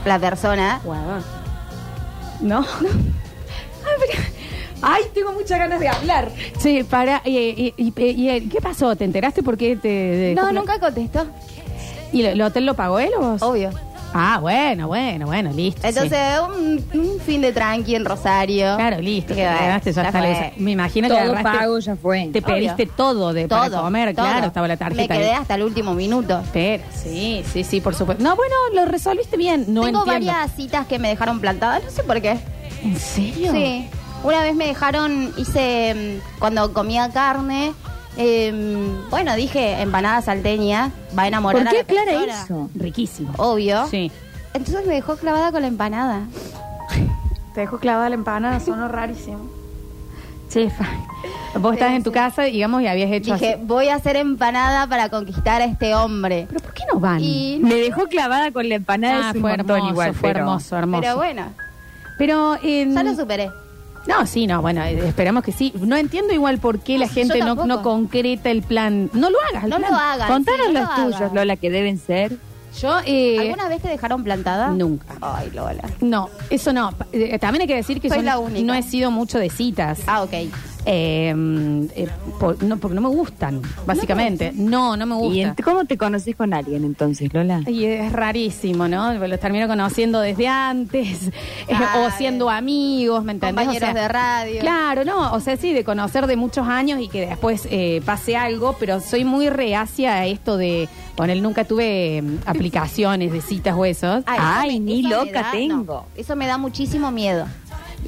[0.05, 0.81] la persona.
[0.85, 1.25] Huevón.
[2.41, 2.65] ¿No?
[4.81, 6.31] Ay, tengo muchas ganas de hablar.
[6.61, 7.21] Sí, para.
[7.25, 8.95] ¿Y, y- y- y- y- qué pasó?
[8.95, 9.89] ¿Te enteraste por qué te.?
[9.89, 11.27] de- No, nunca contestó.
[12.13, 13.43] ¿Y el hotel lo pagó él o vos?
[13.43, 13.71] Obvio.
[14.15, 15.83] Ah, bueno, bueno, bueno, listo.
[15.83, 15.89] sí.
[15.89, 16.19] Entonces,
[16.49, 18.77] un, un fin de tranqui en Rosario.
[18.77, 19.35] Claro, listo.
[19.35, 20.29] Que te va, quedaste, ya ya está, fue.
[20.31, 20.51] Lisa.
[20.57, 22.31] Me imagino que todo agarraste- pago ya fue.
[22.33, 23.83] Te pediste todo de para Todo.
[23.83, 24.25] comer, todo.
[24.27, 25.37] claro, estaba la tarjeta Me quedé ahí.
[25.41, 26.43] hasta el último minuto.
[26.53, 28.25] Pero, sí, sí, sí, por supuesto.
[28.25, 30.33] No, bueno, lo resolviste bien, no Tengo entiendo.
[30.33, 32.39] varias citas que me dejaron plantada, no sé por qué.
[32.83, 33.53] ¿En serio?
[33.53, 33.89] Sí.
[34.25, 35.95] Una vez me dejaron, hice,
[36.25, 37.73] mm, cuando comía carne,
[38.19, 42.43] em, bueno, dije empanada salteña, va a enamorar ¿Por a qué la aclara persona.
[42.45, 42.71] eso?
[42.75, 43.33] Riquísimo.
[43.39, 43.87] Obvio.
[43.87, 44.11] Sí.
[44.55, 46.23] Entonces me dejó clavada con la empanada.
[47.55, 49.39] Te dejo clavada la empanada, sonó rarísimo.
[50.49, 50.67] Sí,
[51.61, 53.63] vos estás en tu casa, digamos, y habías hecho Dije, así.
[53.67, 56.47] voy a hacer empanada para conquistar a este hombre.
[56.49, 57.21] ¿Pero por qué no van?
[57.21, 60.29] Y, Me dejó clavada con la empanada ah, es un fue montón hermoso, igual, fue
[60.31, 61.01] pero- hermoso, hermoso.
[61.03, 61.43] pero bueno,
[62.17, 63.51] Pero, en- ya lo superé.
[64.09, 65.73] No, sí, no, bueno, eh, esperamos que sí.
[65.79, 67.67] No entiendo igual por qué la Yo gente no, tampoco.
[67.69, 69.11] no concreta el plan.
[69.13, 69.65] No lo hagas.
[69.65, 69.91] el No plan.
[69.93, 70.29] lo hagan.
[70.29, 71.33] Contanos sí, no los lo tuyos.
[71.35, 72.37] Lola, que deben ser.
[72.81, 74.69] Yo, eh, ¿Alguna vez te dejaron plantada?
[74.71, 75.07] Nunca.
[75.21, 75.83] Ay, Lola.
[76.01, 76.93] No, eso no.
[77.13, 78.65] Eh, también hay que decir que Soy son- la única.
[78.65, 80.01] no he sido mucho de citas.
[80.07, 80.33] Ah, ok.
[80.91, 81.35] Eh,
[81.97, 82.09] eh,
[82.41, 84.53] por- no, porque no me gustan, básicamente.
[84.55, 85.55] No, no me ¿Y gusta.
[85.57, 87.61] ent- cómo te conoces con alguien entonces, Lola?
[87.67, 89.13] Y es rarísimo, ¿no?
[89.13, 91.29] Los termino conociendo desde antes,
[91.69, 93.67] eh, o siendo amigos, ¿me entendés?
[93.67, 94.61] Compañeros de radio.
[94.61, 98.37] Claro, no, o sea, sí, de conocer de muchos años y que después eh, pase
[98.39, 103.43] algo, pero soy muy reacia a esto de, bueno, él nunca tuve mm, aplicaciones de
[103.43, 104.21] citas o esos.
[104.21, 105.85] Eso Ay, ni eso me loca da- tengo.
[105.85, 107.45] no, eso me da muchísimo miedo.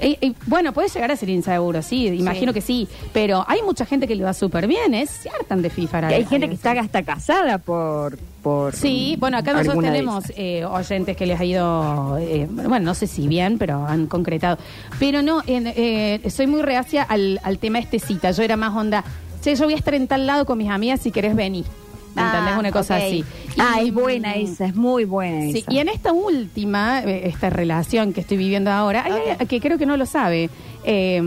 [0.03, 3.85] Eh, eh, bueno, puede llegar a ser inseguro, sí, imagino que sí, pero hay mucha
[3.87, 6.09] gente que le va súper bien, es se hartan de FIFA.
[6.09, 8.19] Hay gente que está hasta casada por...
[8.43, 12.95] por Sí, bueno, acá nosotros tenemos eh, oyentes que les ha ido, eh, bueno, no
[12.95, 14.59] sé si bien, pero han concretado.
[14.99, 18.31] Pero no, en- eh, soy muy reacia al, al tema este cita.
[18.31, 19.05] Yo era más onda,
[19.43, 21.65] che, yo voy a estar en tal lado con mis amigas si querés venir.
[22.15, 22.59] ¿Me Ah, entendés?
[22.59, 23.25] Una cosa así.
[23.59, 25.73] Ah, Y, es buena esa, es muy buena Sí, esa.
[25.73, 29.19] y en esta última, eh, esta relación que estoy viviendo ahora, hay Ok.
[29.29, 30.51] alguien que creo que no lo sabe.
[30.85, 31.19] Eh,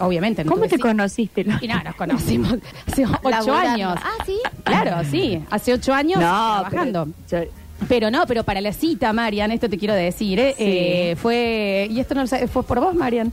[0.00, 0.44] obviamente.
[0.44, 1.44] no ¿Cómo te conociste?
[1.62, 2.54] Y no, nos conocimos
[2.86, 3.94] hace ocho años.
[4.00, 4.36] Ah, sí.
[4.62, 7.08] Claro, sí, hace ocho años trabajando.
[7.28, 7.50] pero yo-
[7.88, 10.54] Pero no, pero para la cita, Marian, esto te quiero decir, ¿eh?
[10.56, 10.64] Sí.
[10.64, 13.32] Eh, fue, y esto no lo sé, fue por vos, Marian.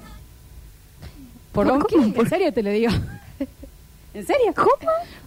[1.52, 1.84] ¿Por vos?
[1.94, 2.92] ¿En serio te lo digo?
[4.14, 4.54] ¿En serio?
[4.56, 4.70] ¿Cómo?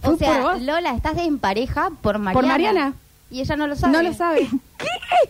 [0.03, 0.61] O ¿Fue sea, vos?
[0.61, 2.33] Lola, estás en pareja por Mariana.
[2.33, 2.93] ¿Por Mariana?
[3.31, 3.93] Y ella no lo sabe.
[3.93, 4.47] No lo sabe.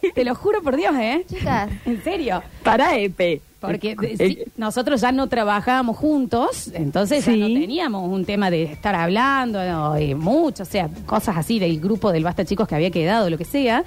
[0.02, 0.12] ¿Qué?
[0.12, 1.26] Te lo juro por Dios, ¿eh?
[1.30, 1.70] Chicas.
[1.86, 2.44] ¿En serio?
[2.64, 3.42] Para, Epe.
[3.62, 7.32] Porque de- Eh, sí, nosotros ya no trabajábamos juntos, entonces Sí.
[7.40, 11.58] ya no teníamos un tema de estar hablando, no, eh, mucho, o sea, cosas así
[11.58, 13.84] del grupo del Basta Chicos que había quedado, lo que sea.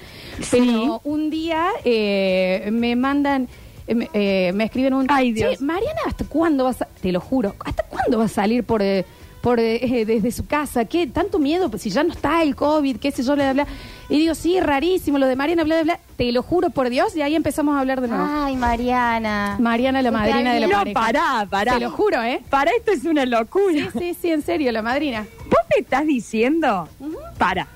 [0.51, 3.47] Pero un día eh, me mandan,
[3.87, 5.05] eh, me, eh, me escriben un...
[5.09, 5.57] Ay, Dios.
[5.57, 6.85] "Che, Mariana, ¿hasta cuándo vas a...?
[7.01, 8.81] Te lo juro, ¿hasta cuándo vas a salir por...
[8.81, 9.05] eh,
[9.41, 11.07] por eh, eh, desde su casa, ¿qué?
[11.07, 13.73] Tanto miedo, pues si ya no está el COVID, qué sé yo, bla, bla, bla.
[14.09, 15.99] Y digo, sí, rarísimo, lo de Mariana, bla, bla, bla.
[16.17, 18.25] Te lo juro por Dios, y ahí empezamos a hablar de nuevo.
[18.27, 19.55] Ay, Mariana.
[19.59, 20.99] Mariana, la madrina de la No, pareja.
[20.99, 21.73] pará, pará.
[21.75, 22.41] Te lo juro, ¿eh?
[22.49, 23.89] Para esto es una locura.
[23.93, 25.25] Sí, sí, sí, en serio, la madrina.
[25.45, 26.89] ¿Vos me estás diciendo?
[27.37, 27.67] Para.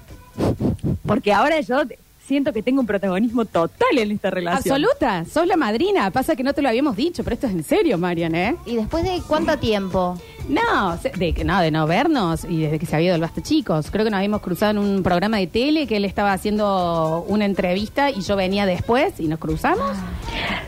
[1.06, 4.74] Porque ahora yo te- siento que tengo un protagonismo total en esta relación.
[4.76, 6.10] Absoluta, sos la madrina.
[6.10, 8.56] Pasa que no te lo habíamos dicho, pero esto es en serio, Marian, ¿eh?
[8.66, 10.20] ¿Y después de cuánto tiempo?
[10.50, 13.22] No, se- de, que- no, de no vernos y desde que se había ido el
[13.22, 13.90] Basta Chicos.
[13.92, 17.46] Creo que nos habíamos cruzado en un programa de tele que él estaba haciendo una
[17.46, 19.96] entrevista y yo venía después y nos cruzamos.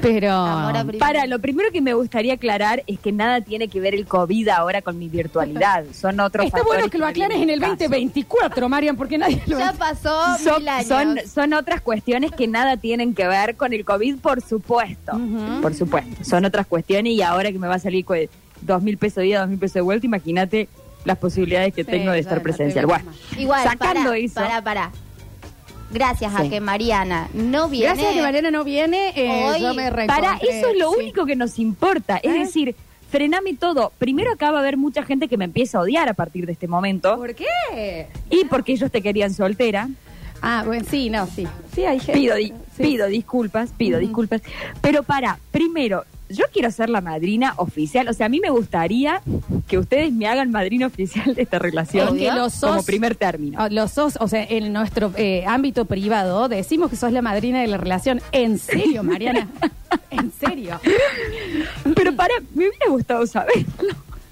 [0.01, 0.31] Pero.
[0.31, 3.79] Amor a pri- Para, lo primero que me gustaría aclarar es que nada tiene que
[3.79, 5.83] ver el COVID ahora con mi virtualidad.
[5.93, 7.71] Son otros Está factores bueno que lo aclares en el caso.
[7.75, 10.87] 2024, Marian, porque nadie lo Ya pasó Son, mil años.
[10.87, 15.19] son, son otras cuestiones que nada tienen que ver con el COVID, por supuesto.
[15.61, 16.23] Por supuesto.
[16.23, 18.17] Son otras cuestiones y ahora que me va a salir con
[18.65, 20.67] dos mil pesos de ida, dos mil pesos de vuelta, imagínate
[21.05, 22.85] las posibilidades que Sí, tengo de estar presencial.
[22.87, 23.05] Bueno,
[23.37, 24.33] Igual, sacando para, eso.
[24.35, 24.91] para, para.
[25.91, 26.49] gracias a Sí.
[26.49, 27.87] que Mariana no viene.
[27.87, 30.97] Gracias a que Mariana no viene, eh, Hoy, yo me Para eso es lo sí.
[30.99, 32.17] único que nos importa.
[32.17, 32.39] Es ¿Eh?
[32.39, 32.75] decir,
[33.11, 33.91] frename todo.
[33.99, 36.51] Primero acá va a haber mucha gente que me empieza a odiar a partir de
[36.53, 37.15] este momento.
[37.17, 38.07] ¿Por qué?
[38.29, 39.89] Y porque ellos te querían soltera.
[40.41, 41.47] Ah, bueno, sí, no, sí.
[41.73, 42.13] Sí, hay gente.
[42.19, 42.83] Pido, di- Sí.
[42.83, 44.41] pido disculpas, pido disculpas.
[44.81, 48.07] Pero para, primero, yo quiero ser la madrina oficial.
[48.07, 49.21] O sea, a mí me gustaría
[49.67, 52.15] que ustedes me hagan madrina oficial de esta relación.
[52.17, 53.63] Es que lo sos- como primer término.
[53.63, 57.61] Oh, Los sos, o sea, en nuestro eh, ámbito privado decimos que sos la madrina
[57.61, 58.21] de la relación.
[58.31, 59.47] ¿En serio, Mariana?
[60.09, 60.79] ¿En serio?
[61.95, 63.65] Pero para, me hubiera gustado saber.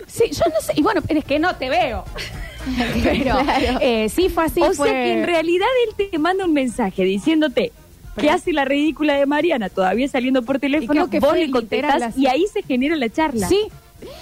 [0.08, 0.74] Sí, yo no sé.
[0.76, 2.04] Y bueno, pero es que no te veo.
[3.04, 3.80] Pero Claro.
[3.82, 4.62] eh, sí fue así.
[4.62, 4.88] o fue...
[4.88, 7.74] sea que en realidad él te manda un mensaje diciéndote
[8.16, 12.28] que hace la ridícula de Mariana todavía saliendo por teléfono, que vos le contestás y
[12.28, 13.48] ahí se genera la charla.
[13.48, 13.68] Sí.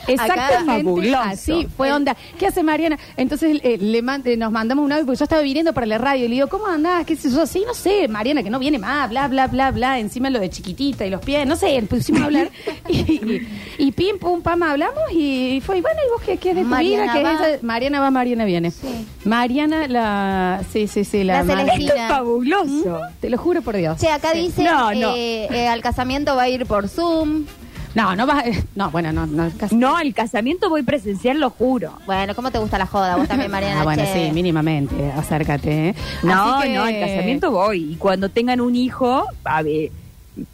[0.08, 1.16] Exactamente.
[1.16, 2.16] Así fue onda.
[2.38, 2.98] ¿Qué hace Mariana?
[3.18, 5.98] Entonces eh, le man- eh, nos mandamos un audio porque yo estaba viniendo para la
[5.98, 7.06] radio y le digo, ¿cómo andás?
[7.06, 7.46] ¿Qué sé yo?
[7.46, 10.00] Sí, no sé, Mariana, que no viene más, bla, bla, bla, bla.
[10.00, 12.50] Encima lo de chiquitita y los pies, no sé, pusimos a hablar.
[12.90, 16.50] y, y, y pim, pum, pam, hablamos y fue, y bueno, ¿y vos qué, qué
[16.52, 17.14] es de tu Mariana vida?
[17.14, 17.34] ¿Qué va.
[17.50, 18.72] es esa- Mariana va, Mariana viene.
[18.72, 19.08] Sí.
[19.26, 20.62] Mariana, la.
[20.72, 21.44] Sí, sí, sí, la.
[21.44, 21.90] La Celestina.
[21.92, 23.00] Esto es fabuloso.
[23.20, 24.00] Te lo juro por Dios.
[24.00, 25.14] Che, acá dice No, no.
[25.16, 27.46] eh, eh, al casamiento va a ir por Zoom.
[27.96, 28.46] No, no vas.
[28.76, 29.50] No, bueno, no, no.
[29.58, 31.94] casi- No, al casamiento voy presencial, lo juro.
[32.06, 33.16] Bueno, ¿cómo te gusta la joda?
[33.18, 33.82] Vos también, Mariana.
[33.82, 34.28] Ah, bueno, che.
[34.28, 35.90] sí, mínimamente, acércate.
[35.90, 35.96] ¿eh?
[36.24, 37.94] No, Así que- no, al casamiento voy.
[37.94, 39.92] Y cuando tengan un hijo, a ver,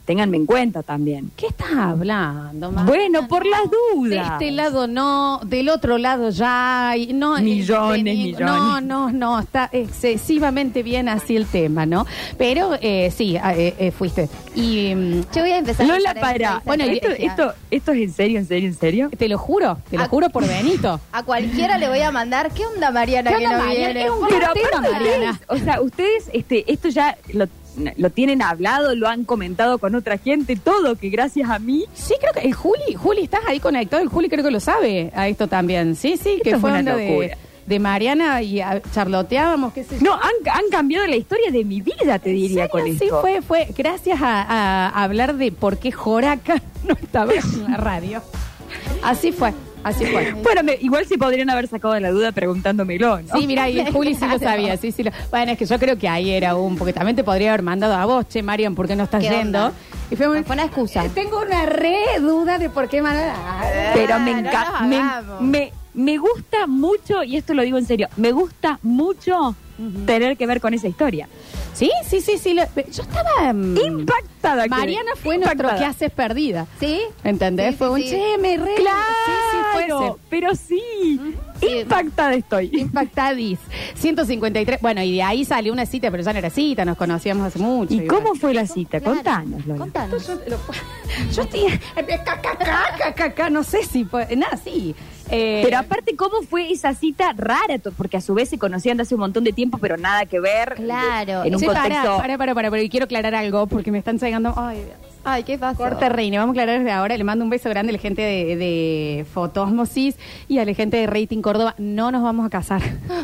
[0.06, 1.32] ténganme en cuenta también.
[1.36, 2.84] ¿Qué estás hablando, ma?
[2.84, 4.32] Bueno, por las De dudas.
[4.34, 7.14] este lado no, del otro lado ya hay.
[7.14, 8.40] No, Millones, eh, de- millones.
[8.48, 12.06] No, no, no, está excesivamente bien así el tema, ¿no?
[12.38, 14.30] Pero eh, sí, eh, eh, fuiste.
[14.56, 16.62] Y mm, Yo voy a empezar a Lola, usar para.
[16.66, 19.10] Bueno, esto, esto, esto es en serio, en serio, en serio.
[19.18, 20.08] te lo juro, te lo Ah.
[20.08, 21.00] juro por Benito.
[21.12, 22.52] A cualquiera le voy a mandar.
[22.52, 23.94] ¿Qué onda, Mariana, ¿Qué que onda, no Mariana?
[23.94, 24.06] viene?
[24.06, 25.40] Es un Pero tema, Mariana.
[25.48, 27.48] o sea, ustedes, este, esto ya lo,
[27.98, 31.86] lo tienen hablado, lo han comentado con otra gente, todo, que gracias a mí.
[31.94, 35.12] Sí, creo que el Juli, Juli, estás ahí conectado, el Juli creo que lo sabe
[35.16, 35.96] a esto también.
[35.96, 37.38] Sí, sí, que Esto fue una de, locura.
[37.66, 40.04] de Mariana y a- charloteábamos, qué sé yo.
[40.06, 42.94] No, han, han cambiado la historia de mi vida, te diría ¿En con serio?
[42.96, 43.06] esto.
[43.06, 44.42] Sí, fue, fue gracias a,
[44.90, 48.22] a hablar de por qué Joraca no estaba en la radio.
[49.04, 49.54] Así fue,
[49.88, 50.34] así fue.
[50.44, 53.38] Bueno, me- igual se podrían haber sacado la duda preguntándolo, ¿no?
[53.40, 55.04] Sí, mira, y Juli sí lo sabía, sí, sí.
[55.04, 55.12] Lo...
[55.30, 57.94] Bueno, es que yo creo que ahí era un, porque también te podría haber mandado
[57.96, 59.66] a vos, che, Marian, ¿por qué no estás ¿Qué yendo?
[59.68, 59.74] onda?
[60.10, 61.04] Y fue, Fue una excusa.
[61.06, 63.34] Eh, Tengo una re duda de por qué Mariana.
[63.94, 68.08] Pero me, Ah, no me, me, me gusta mucho, y esto lo digo en serio,
[68.18, 69.56] me gusta mucho
[70.06, 71.28] tener que ver con esa historia.
[71.74, 72.54] Sí, sí, sí, sí.
[72.54, 73.54] lo- yo estaba.
[73.54, 74.64] mm, Impactada.
[74.64, 75.80] quedé, Mariana fue nuestro impactada.
[75.80, 76.66] que haces perdida.
[76.80, 77.02] ¿Sí?
[77.24, 77.72] ¿Entendés?
[77.72, 78.10] Sí, fue sí, un sí.
[78.10, 78.76] che, me re.
[78.76, 80.16] Claro, Sí, sí, fue ese.
[80.30, 81.68] pero sí, Sí.
[81.80, 82.70] impactada estoy.
[82.74, 83.60] Impactadis.
[83.96, 84.80] 153.
[84.82, 87.60] Bueno, y de ahí salió una cita, pero ya no era cita, nos conocíamos hace
[87.60, 87.94] mucho.
[87.94, 89.00] ¿Y cómo fue la cita?
[89.00, 89.16] Claro.
[89.16, 89.80] Contanos, Lola.
[89.80, 90.28] Contanos.
[90.28, 90.34] Yo,
[91.44, 91.80] estoy.
[91.96, 92.58] ca, ca, ca,
[92.98, 94.36] ca, ca, ca, no sé si fue.
[94.36, 94.96] Nada, sí.
[95.30, 97.80] Eh, Pero aparte, ¿cómo fue esa cita rara?
[97.96, 100.40] Porque a su vez se conocían de hace un montón de tiempo, pero nada que
[100.40, 100.76] ver.
[100.76, 101.44] Claro.
[101.44, 101.92] En un sí, contexto.
[101.92, 104.54] para, para, para, para, pero quiero aclarar algo porque me están llegando.
[104.56, 104.98] Ay, Dios.
[105.24, 105.78] Ay, ¿qué pasó?
[105.78, 107.18] Corte Reina, vamos a aclarar desde ahora.
[107.18, 110.16] Le mando un beso grande a la gente de, de Fotosmosis
[110.48, 111.76] y a la gente de Rating Córdoba.
[111.78, 112.82] No nos vamos a casar.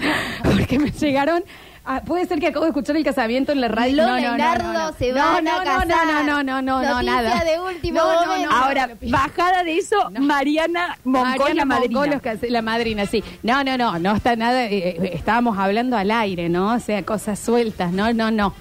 [0.43, 1.43] Porque me llegaron.
[1.85, 3.97] Ah, puede ser que acabo de escuchar el casamiento en la radio.
[3.97, 4.93] Lola no, no, y no, Nardo no, no.
[4.97, 5.87] se no, van no, a no, casar.
[6.07, 7.43] No, no, no, no, no, nada.
[7.43, 8.49] de último No, no, momento.
[8.51, 8.55] no.
[8.57, 11.99] Ahora, bajada de eso, Mariana Moncó Mariana la madrina.
[12.05, 13.23] Moncó, los la madrina, sí.
[13.43, 14.65] No, no, no, no está nada.
[14.65, 16.73] eh, eh, estábamos hablando al aire, ¿no?
[16.75, 18.53] O sea, cosas sueltas, no, no, no.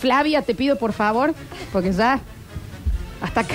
[0.00, 1.34] Flavia, te pido por favor,
[1.72, 2.20] porque ya.
[3.20, 3.54] Hasta acá.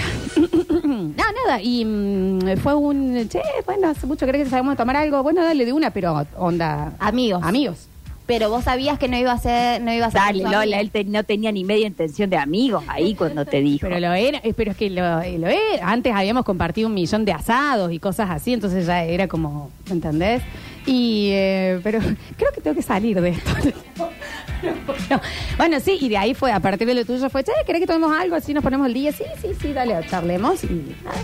[0.84, 1.62] no, nada.
[1.62, 3.27] Y mm, fue un.
[3.27, 5.21] Che, bueno, hace mucho que sabemos tomar algo.
[5.23, 6.93] Bueno, dale de una, pero onda.
[6.99, 7.41] Amigos.
[7.43, 7.88] Amigos.
[8.27, 10.91] Pero vos sabías que no iba a ser, no iba a ser Dale, Lola, él
[10.91, 13.87] te- no tenía ni media intención de amigos ahí cuando te dijo.
[13.87, 15.89] Pero lo era, eh, pero es que lo, eh, lo era.
[15.89, 19.93] Antes habíamos compartido un millón de asados y cosas así, entonces ya era como, ¿me
[19.93, 20.43] entendés?
[20.85, 21.99] Y, eh, pero
[22.37, 23.51] creo que tengo que salir de esto.
[23.97, 24.09] No.
[25.57, 27.87] Bueno, sí, y de ahí fue, a partir de lo tuyo fue, che, ¿querés que
[27.87, 28.35] tomemos algo?
[28.35, 29.11] Así nos ponemos el día.
[29.11, 30.63] Sí, sí, sí, dale, charlemos.
[30.63, 31.17] Y nada.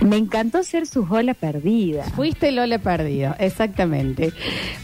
[0.00, 2.04] Me encantó ser su jola perdida.
[2.04, 4.32] Fuiste Lola perdido, exactamente.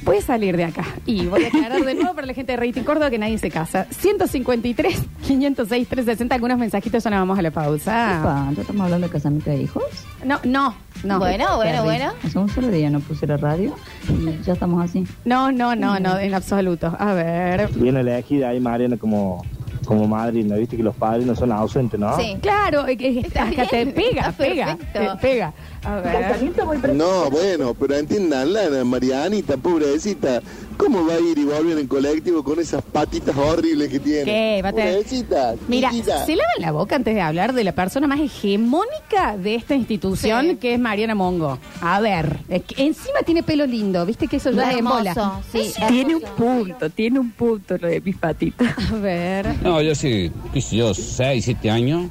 [0.02, 2.58] Voy a salir de acá y voy a aclarar de nuevo para la gente de
[2.58, 3.86] Rating Córdoba que nadie se casa.
[3.90, 8.20] 153, 506, 360, algunos mensajitos, ya nos vamos a la pausa.
[8.22, 9.84] ¿Cuánto estamos hablando de casamiento de hijos?
[10.24, 11.18] No, no, no.
[11.18, 12.12] Bueno, bueno, bueno.
[12.22, 13.74] Hace un solo día no puse la radio
[14.08, 15.04] y ya estamos así.
[15.24, 16.94] No, no, no, no, en absoluto.
[16.98, 17.68] A ver.
[17.74, 19.44] Viene elegida ahí Mariana como,
[19.86, 20.56] como madrina.
[20.56, 22.16] Viste que los padres no son ausentes, ¿no?
[22.18, 22.36] Sí.
[22.42, 25.00] Claro, eh, que Está acá te bien, pega, está pega, perfecto.
[25.16, 25.52] te pega.
[25.84, 26.94] A ver.
[26.94, 30.42] No, bueno, pero entiendanla, Marianita, pobrecita.
[30.76, 34.24] ¿Cómo va a ir y volver en colectivo con esas patitas horribles que tiene?
[34.24, 34.60] ¿Qué?
[34.62, 36.24] Va a tener- Pobrecita, Mira, chiquita.
[36.26, 40.46] se lavan la boca antes de hablar de la persona más hegemónica de esta institución,
[40.50, 40.56] Sí.
[40.56, 41.58] que es Mariana Mongo.
[41.80, 45.40] A ver, es que encima tiene pelo lindo, viste que eso ya es Hermoso, bola.
[45.50, 45.72] sí.
[45.88, 46.36] Tiene un hermoso.
[46.36, 48.74] punto, tiene un punto lo de mis patitas.
[48.92, 49.56] A ver.
[49.62, 52.10] No, yo sí, qué sé yo, 6, 7 años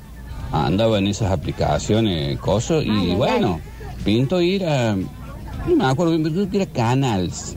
[0.51, 3.59] andaba en esas aplicaciones, cosas, y Ay, ay, bueno,
[4.03, 4.95] pinto ir a.
[5.67, 7.55] No me acuerdo bien, pero creo que era Canals.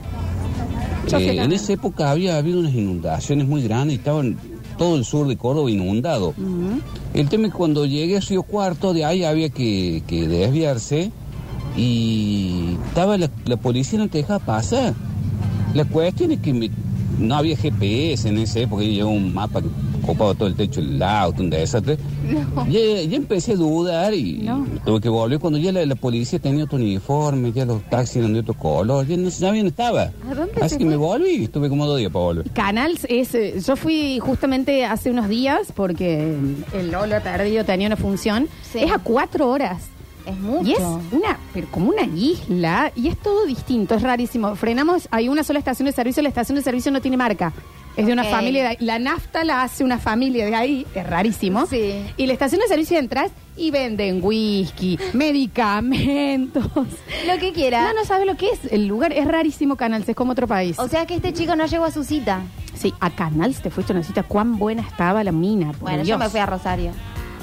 [1.17, 4.37] Eh, en esa época había habido unas inundaciones muy grandes y estaban
[4.77, 6.33] todo el sur de Córdoba inundado.
[7.13, 11.11] El tema es que cuando llegué a Río Cuarto, de ahí había que, que desviarse
[11.75, 14.93] y estaba la, la policía no te dejaba pasar.
[15.73, 16.71] La cuestión es que me-
[17.19, 19.61] no había GPS en esa época, yo llevaba un mapa
[19.99, 21.97] que ocupaba todo el techo del auto, un desastre.
[22.69, 24.65] Ya, ya empecé a dudar y No.
[24.85, 28.33] tuve que volver cuando ya la, la policía tenía otro uniforme, ya los taxis eran
[28.33, 30.03] de otro color, ya no sabía dónde estaba.
[30.29, 30.91] ¿A dónde Así que fue?
[30.91, 32.49] me volví y estuve como dos días para volver.
[32.51, 33.33] Canals es.
[33.35, 36.35] eh, Yo fui justamente hace unos días porque
[36.73, 38.47] el Lola Perdido tenía una función.
[38.71, 38.79] Sí.
[38.79, 39.83] Es a cuatro horas.
[40.25, 40.67] Es mucho.
[40.69, 44.55] Y es una, pero como una isla, y es todo distinto, es rarísimo.
[44.55, 47.51] Frenamos, hay una sola estación de servicio, la estación de servicio no tiene marca.
[47.99, 48.29] Es de una Ok.
[48.31, 48.77] familia de ahí.
[48.79, 51.65] La nafta la hace una familia de ahí, es rarísimo.
[51.65, 52.03] Sí.
[52.17, 56.65] Y la estación de servicio entras y venden whisky, medicamentos.
[57.27, 57.81] Lo que quiera.
[57.93, 58.71] No, no sabes lo que es.
[58.71, 60.79] El lugar es rarísimo, Canals, es como otro país.
[60.79, 62.41] O sea que este chico no llegó a su cita.
[62.73, 64.23] sí, a Canals te fuiste a una cita.
[64.23, 65.67] Cuán buena estaba la mina.
[65.73, 66.19] por Bueno, yo Dios.
[66.19, 66.91] me fui a Rosario.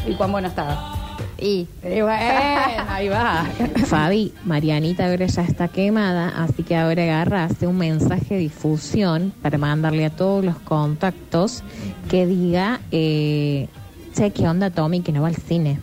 [0.08, 0.95] ¿Y cuán buena estaba?
[1.38, 1.66] Y.
[1.84, 3.44] Y bueno, ahí va.
[3.86, 9.32] Fabi, Marianita ahora ya está quemada, así que ahora agarra, hace un mensaje de difusión
[9.42, 11.62] para mandarle a todos los contactos
[12.10, 13.68] que diga, eh,
[14.14, 15.78] che, ¿qué onda Tommy que no va al cine?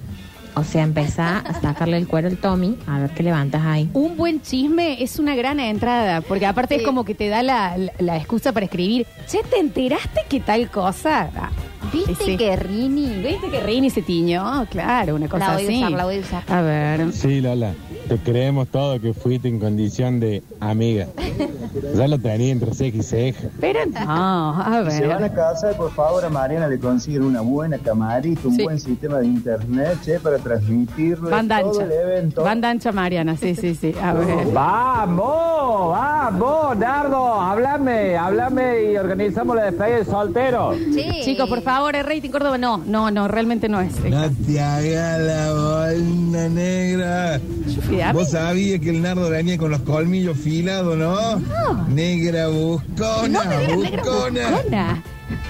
[0.55, 3.89] O sea, empezá a sacarle el cuero al Tommy, a ver qué levantas ahí.
[3.93, 6.81] Un buen chisme es una gran entrada, porque aparte Sí.
[6.81, 9.07] es como que te da la, la- la excusa para escribir.
[9.27, 11.29] Che, ¿te enteraste que tal cosa?
[11.35, 11.49] Ah,
[11.91, 12.37] ¿Viste sí.
[12.37, 13.21] que Rini?
[13.21, 14.65] ¿Viste que Rini se tiñó?
[14.69, 15.77] Claro, una cosa La voy a así.
[15.79, 16.43] usar, la voy a usar.
[16.47, 17.11] A ver.
[17.13, 17.73] Sí, Lola,
[18.07, 21.07] te creemos todo que fuiste en condición de amiga.
[21.95, 23.47] Ya lo tenía entre ceja y ceja.
[23.59, 23.99] Pero no,
[24.61, 25.31] a Si se van ver.
[25.31, 28.63] a casa, por favor, a Mariana le consiguen una buena camarita, un Sí.
[28.63, 31.83] buen sistema de internet, che, para transmitirle Banda todo ancha.
[31.83, 32.43] el evento.
[32.43, 33.93] Banda ancha Mariana, sí, sí, sí.
[34.01, 34.47] A ver.
[34.53, 40.73] Vamos, vamos, Nardo, háblame, háblame y organizamos la despedida de soltero.
[40.93, 41.21] Sí.
[41.23, 42.57] Chicos, por favor, el rating Córdoba.
[42.57, 43.99] No, no, no, realmente no es.
[44.03, 47.41] No te hagas la boina negra.
[48.13, 51.39] Vos sabías que el nardo venía con los colmillos filados, ¿no?
[51.89, 54.49] Negra buscona, No me digas negra buscona.
[54.51, 55.03] buscona.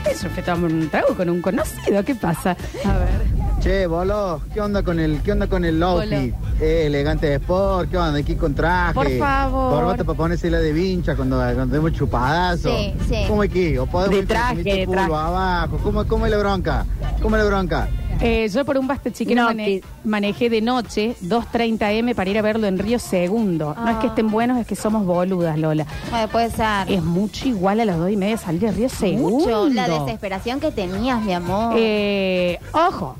[0.09, 0.29] Eso
[0.63, 2.03] un trago con un conocido.
[2.05, 2.55] ¿Qué pasa?
[2.85, 3.42] A ver.
[3.63, 6.33] Che, bolo, ¿qué onda con el, qué onda con el outfit?
[6.59, 8.19] Eh, elegante de sport, ¿qué onda?
[8.19, 8.93] Aquí con traje.
[8.93, 9.73] Por favor.
[9.75, 12.69] Corbata para ponerse la de vincha cuando, cuando tenemos chupadazo.
[12.77, 13.23] Sí, sí.
[13.25, 13.79] ¿Cómo es que?
[13.79, 15.13] ¿O podemos De traje, de traje.
[15.13, 15.77] abajo?
[15.81, 16.85] ¿Cómo, ¿Cómo es la bronca?
[17.21, 17.87] ¿Cómo es la bronca?
[18.19, 22.29] Eh, yo por un basta chiquero No, mane- que- manejé de noche 2.30 M para
[22.29, 23.73] ir a verlo en Río Segundo.
[23.77, 25.85] No es que estén buenos, es que somos boludas, Lola.
[26.11, 26.91] Bueno, puede ser.
[26.91, 29.29] Es mucho igual a las dos y media salir a Río Segundo.
[29.37, 29.69] Mucho.
[29.69, 31.73] La desesperación que tenías, mi amor.
[31.77, 33.15] Eh, ojo,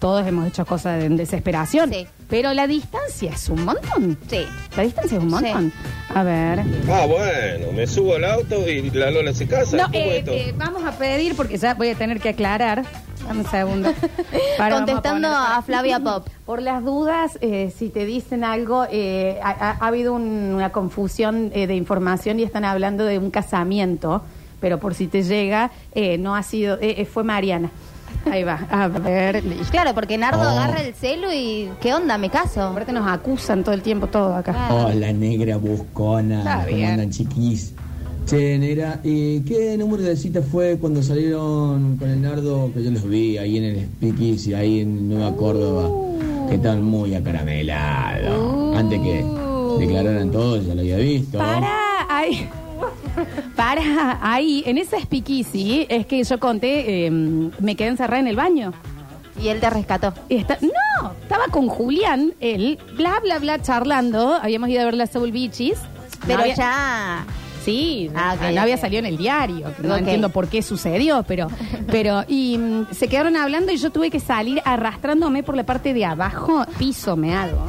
[0.00, 1.92] todos hemos hecho cosas en desesperación.
[1.92, 2.06] Sí.
[2.28, 4.18] Pero la distancia es un montón.
[4.28, 4.44] Sí.
[4.76, 5.72] La distancia es un montón.
[6.14, 6.60] A ver.
[6.90, 9.76] Ah, bueno, me subo al auto y la Lola se casa.
[9.76, 12.84] No, ¿Cómo eh, eh, vamos a pedir, porque ya voy a tener que aclarar.
[13.26, 13.92] Dame un segundo.
[14.58, 16.26] Para, Contestando poner- a Flavia Pop.
[16.46, 20.70] Por las dudas, eh, si te dicen algo, eh, ha, ha- ha habido un- una
[20.72, 24.22] confusión eh, de información y están hablando de un casamiento,
[24.60, 27.70] pero por si te llega, eh, no ha sido, eh, fue Mariana.
[28.30, 29.70] Ahí va, a ver, listo.
[29.70, 30.48] Claro, porque Nardo Oh.
[30.48, 32.18] agarra el celo y ¿qué onda?
[32.18, 32.62] Me caso.
[32.62, 34.68] Aparte nos acusan todo el tiempo, todo acá.
[34.72, 36.38] Hola, negra buscona.
[36.40, 36.90] Está ¿Cómo bien.
[36.90, 37.72] andan, chiquis?
[38.26, 42.70] Che, negra, ¿y qué número de cita fue cuando salieron con el nardo?
[42.72, 45.88] Que yo los vi ahí en el Speakeasy, ahí en Nueva Córdoba.
[46.48, 48.76] Que estaban muy acaramelados.
[48.76, 49.24] Antes que
[49.78, 51.38] declararan todo, ya lo había visto.
[51.38, 51.68] Para,
[52.08, 52.48] ahí.
[53.56, 58.36] Para, ahí, en esa speakeasy, es que yo conté, eh, me quedé encerrada en el
[58.36, 58.72] baño.
[59.42, 60.12] Y él te rescató.
[60.28, 64.34] Y está- no, estaba con Julián, él, bla, bla, bla, charlando.
[64.34, 65.78] Habíamos ido a ver las Soul Beaches.
[66.26, 67.24] Pero No había- ya.
[67.64, 68.80] Sí, Ah, ok, no había ok.
[68.80, 69.72] salido en el diario.
[69.76, 70.00] que No Ok.
[70.00, 71.48] entiendo por qué sucedió, pero,
[71.90, 75.92] pero y mm, se quedaron hablando y yo tuve que salir arrastrándome por la parte
[75.94, 77.66] de abajo, piso meado.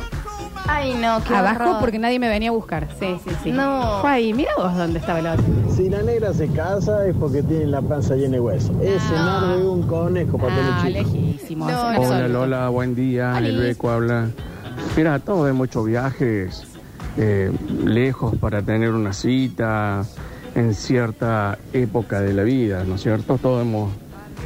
[0.67, 1.79] Ay, no, qué Abajo horror.
[1.79, 2.87] porque nadie me venía a buscar.
[2.99, 3.51] Sí, sí, sí.
[3.51, 3.99] No.
[4.01, 5.43] Fue ahí, mira vos dónde estaba el otro.
[5.75, 8.73] Si la negra se casa es porque tiene la panza llena de hueso.
[8.81, 10.99] Ese nardo es un conejo, papel Ah, chico.
[10.99, 11.69] lejísimos.
[11.71, 12.27] en Hola.
[12.27, 13.49] Lola, buen día, Olis.
[13.49, 14.27] el Beco habla.
[14.95, 16.63] Mira, todos de muchos viajes
[17.17, 17.51] eh,
[17.85, 20.03] lejos para tener una cita
[20.55, 23.37] en cierta época de la vida, ¿no es cierto?
[23.37, 23.91] Todo, hemos,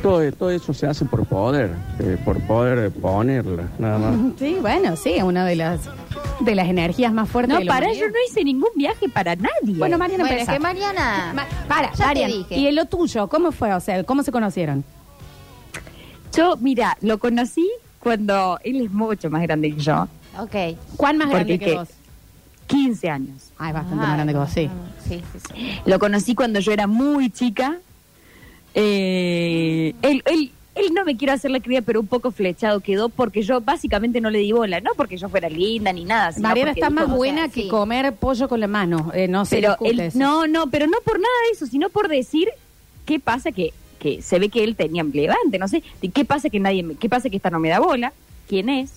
[0.03, 4.15] todo, todo eso se hace por poder, eh, por poder ponerla, nada más.
[4.39, 5.81] Sí, bueno, sí, una de las
[6.39, 8.05] de las energías más fuertes No, de la para, humanidad.
[8.07, 9.75] yo no hice ningún viaje para nadie.
[9.77, 10.51] Bueno, Mariana, Bueno, empezá.
[10.53, 11.31] es que Mariana.
[11.33, 12.55] Ma- para, ya Marian, te dije.
[12.57, 13.27] ¿y lo tuyo?
[13.29, 13.73] ¿Cómo fue?
[13.73, 14.83] O sea, ¿cómo se conocieron?
[16.33, 17.67] Yo, mira, lo conocí
[17.99, 20.07] cuando él es mucho más grande que yo.
[20.39, 20.77] Ok.
[20.97, 21.89] ¿Cuán más Porque grande que que- vos?
[22.67, 23.51] 15 años.
[23.57, 24.69] Ah, es bastante más grande que vos, sí.
[25.07, 25.79] Sí, sí, sí.
[25.85, 27.77] Lo conocí cuando yo era muy chica.
[28.73, 33.09] Eh, él, él, él no me quiero hacer la cría, pero un poco flechado quedó
[33.09, 34.81] porque yo básicamente no le di bola.
[34.81, 36.31] No porque yo fuera linda ni nada.
[36.33, 37.67] sino Mariana está dijo, más o sea, buena que sí.
[37.69, 39.11] comer pollo con la mano.
[39.13, 42.07] Eh, no se pero él, no, no, pero no por nada de eso, sino por
[42.09, 42.49] decir
[43.05, 45.81] qué pasa que, que se ve que él tenía levante, no sé,
[46.13, 48.11] qué pasa que nadie, me- qué pasa que esta no me da bola,
[48.47, 48.93] quién es,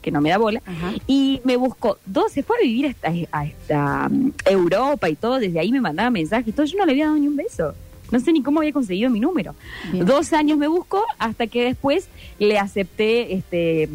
[0.00, 0.92] que no me da bola, Ajá.
[1.06, 5.38] y me buscó, dos, se fue a vivir hasta, a esta mm, Europa y todo,
[5.38, 7.74] desde ahí me mandaba mensajes y todo, yo no le había dado ni un beso.
[8.12, 9.56] No sé ni cómo había conseguido mi número.
[9.90, 10.04] Bien.
[10.04, 12.08] Dos años me buscó hasta que después
[12.38, 13.88] le acepté este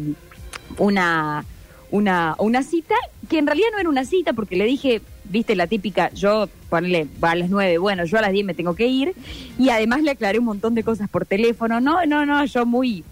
[0.76, 1.44] una,
[1.90, 2.94] una, una cita,
[3.28, 7.06] que en realidad no era una cita, porque le dije, viste, la típica, yo, ponle,
[7.22, 9.14] a las nueve, bueno, yo a las diez me tengo que ir,
[9.58, 13.04] y además le aclaré un montón de cosas por teléfono, no, no, no, yo muy,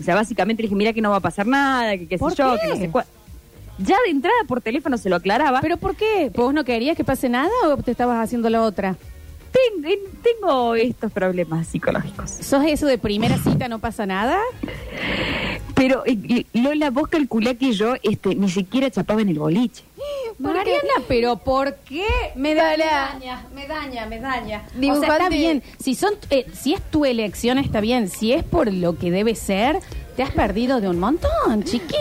[0.00, 2.20] o sea, básicamente le dije, mira que no va a pasar nada, que qué sé
[2.20, 2.60] ¿Por yo, qué?
[2.62, 3.04] que no sé cuál.
[3.78, 5.60] Ya de entrada por teléfono se lo aclaraba.
[5.60, 6.32] ¿Pero por qué?
[6.34, 8.96] ¿Vos no querías que pase nada o te estabas haciendo la otra?
[9.52, 9.88] Tengo,
[10.22, 12.30] tengo estos problemas psicológicos.
[12.30, 14.38] ¿Sos eso de primera cita no pasa nada?
[15.74, 19.84] Pero eh, Lola, vos calculá que yo este, ni siquiera chapaba en el boliche.
[20.38, 22.04] Mariana, pero ¿por qué?
[22.36, 24.62] Me, da- me daña, me daña, me daña.
[24.66, 25.12] O sea, Dibujante.
[25.16, 25.62] está bien.
[25.82, 28.08] Si son, eh, si es tu elección, está bien.
[28.08, 29.80] Si es por lo que debe ser,
[30.18, 32.00] te has perdido de un montón, chiquis.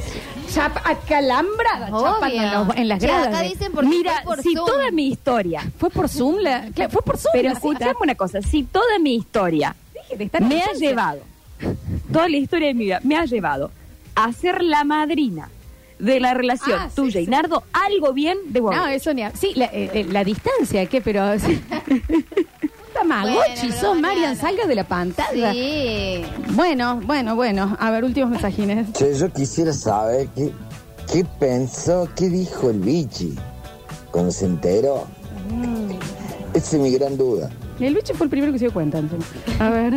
[0.52, 3.28] Chapa, acalambrada, chapando en, los- en las Che, gradas.
[3.28, 4.66] acá de- dicen porque Mira, fue por si Zoom.
[4.66, 7.32] toda mi historia, Fue por Zoom, la- claro, fue por Zoom.
[7.34, 7.68] pero la cita.
[7.68, 11.20] escuchame una cosa, si toda mi historia Deje de estar me ha llevado,
[12.12, 13.70] toda la historia de mi vida me ha llevado
[14.16, 15.52] a ser la madrina
[16.00, 17.30] de la relación Ah, sí, tuya y sí.
[17.30, 19.22] Nardo, algo bien debo No, haber eso ni.
[19.22, 21.02] a- Sí, la, eh, eh, la distancia, ¿qué?
[21.02, 21.38] Pero.
[21.40, 21.62] sí.
[23.08, 25.54] Tamagotchi, Bueno, sos Marian, salga de la pantalla.
[25.54, 26.26] Sí.
[26.52, 27.78] Bueno, bueno, bueno.
[27.80, 28.92] A ver, últimos mensajines.
[28.94, 30.52] Che, yo quisiera saber qué,
[31.12, 33.36] qué pensó, qué dijo el bichi
[34.12, 35.06] cuando se enteró.
[36.54, 37.50] Esa es mi gran duda.
[37.80, 38.98] El bicho fue el primero que se dio cuenta.
[39.00, 39.30] entonces.
[39.60, 39.94] A ver.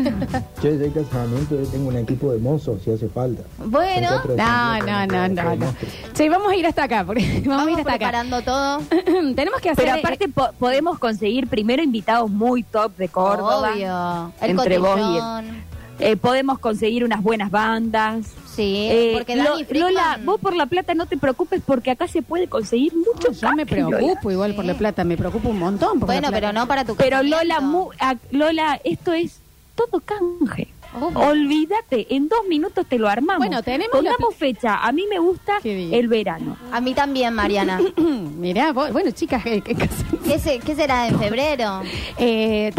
[0.60, 3.42] Che, ya hay casamiento, yo tengo un equipo de mozos si hace falta.
[3.64, 5.56] Bueno, Son cuatro de No, cinco, no, no, no, no.
[5.56, 5.94] monstruos.
[6.14, 7.98] Che, vamos a ir hasta acá, porque vamos, a vamos ir hasta acá.
[7.98, 8.78] preparando todo.
[9.34, 9.84] Tenemos que hacer.
[9.86, 13.72] Pero aparte po- podemos conseguir primero invitados muy top de Córdoba.
[13.72, 14.32] Obvio.
[14.42, 15.70] El entre vos y cotillón.
[16.00, 18.26] Eh, podemos conseguir unas buenas bandas.
[18.60, 19.94] Sí, Eh, porque Lo- Dani Frickman...
[19.94, 23.32] Lola, vos por la plata no te preocupes porque acá se puede conseguir mucho.
[23.32, 23.96] Yo me canje, Lola.
[23.98, 25.98] preocupo igual por la plata, me preocupo un montón.
[26.00, 26.34] Por la Bueno, plata.
[26.34, 27.22] pero no para tu Pero.
[27.22, 29.40] Lola, mu- a- Lola, esto es
[29.74, 30.68] todo canje.
[31.00, 31.20] Obvio.
[31.20, 33.38] Olvídate, en dos minutos te lo armamos.
[33.46, 34.84] Bueno, tenemos la Pongamos fecha.
[34.84, 36.56] A mí me gusta el verano.
[36.72, 37.80] A mí también, Mariana.
[37.96, 41.82] Mirá, vos- bueno, chicas, ¿qué, qué, ¿Qué, se- qué será en febrero?
[42.18, 42.72] Eh,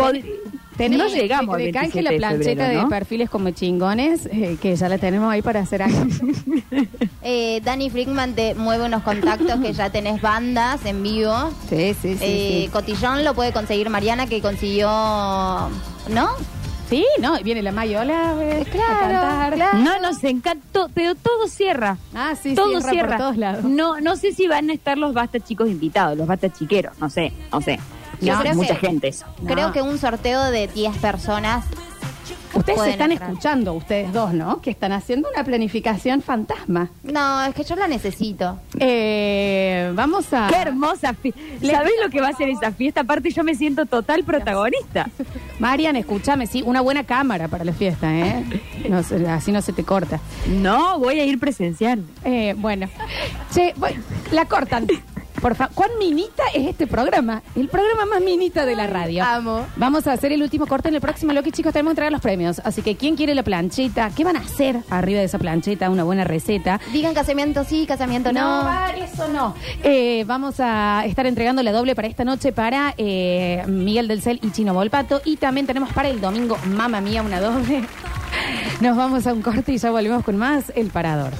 [0.71, 3.49] Pod- ten- no tenemos llegamos de, de canje 27 la de plancheta de perfiles como
[3.51, 6.05] chingones, eh, que ya la tenemos ahí para hacer algo.
[7.23, 11.51] Eh, Dani Frickman te mueve unos contactos que ya tenés bandas en vivo.
[11.69, 12.19] sí, sí, sí.
[12.21, 12.69] Eh, sí.
[12.71, 14.87] Cotillón lo puede conseguir Mariana, que consiguió.
[16.09, 16.29] ¿No?
[16.89, 19.53] Sí, no, viene la Mayola eh, a cantar.
[19.53, 19.77] claro.
[19.79, 21.97] No, nos encantó, pero todo cierra.
[22.13, 23.17] Ah, sí, todo cierra por cierra.
[23.17, 23.63] todos lados.
[23.65, 27.09] No, no sé si van a estar los basta chicos invitados, los basta chiqueros, no
[27.09, 27.79] sé, no sé.
[28.21, 29.25] Yo No, creo mucha que- gente eso.
[29.45, 29.73] Creo No.
[29.73, 31.65] que un sorteo de 10 personas.
[32.53, 33.29] Ustedes se están entrar.
[33.29, 34.61] escuchando, ustedes dos, ¿no?
[34.61, 36.89] Que están haciendo una planificación fantasma.
[37.01, 38.59] No, es que yo la necesito.
[38.77, 40.47] Eh, vamos a...
[40.49, 41.39] Qué hermosa fiesta.
[41.65, 43.01] ¿Sabés lo que va a ser esa fiesta?
[43.01, 45.09] Aparte yo me siento total protagonista.
[45.59, 48.43] Marian, escúchame, sí, una buena cámara para la fiesta, ¿eh?
[48.89, 50.19] No se- así no se te corta.
[50.47, 52.03] No, voy a ir presencial.
[52.25, 52.87] Eh, bueno,
[53.53, 53.95] che, voy-
[54.31, 54.87] la cortan.
[55.41, 57.41] Por favor, ¿cuán minita es este programa?
[57.55, 59.23] El programa más minita de la radio.
[59.23, 59.65] Amo.
[59.75, 61.73] Vamos a hacer el último corte en el próximo bloque, chicos.
[61.73, 62.61] Tenemos que entregar los premios.
[62.63, 64.11] Así que, ¿quién quiere la plancheta?
[64.15, 65.89] ¿Qué van a hacer arriba de esa plancheta?
[65.89, 66.79] Una buena receta.
[66.93, 68.39] Digan casamiento sí, casamiento no.
[68.39, 69.55] va, eso no.
[69.83, 74.39] Eh, vamos a estar entregando la doble para esta noche para eh, Miguel del Cel
[74.43, 75.21] y Chino Volpato.
[75.25, 77.83] Y también tenemos para el domingo, mamá mía, una doble.
[78.79, 81.33] Nos vamos a un corte y ya volvemos con más El Parador.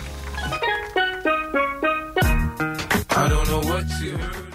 [3.22, 4.51] I don't know what you heard.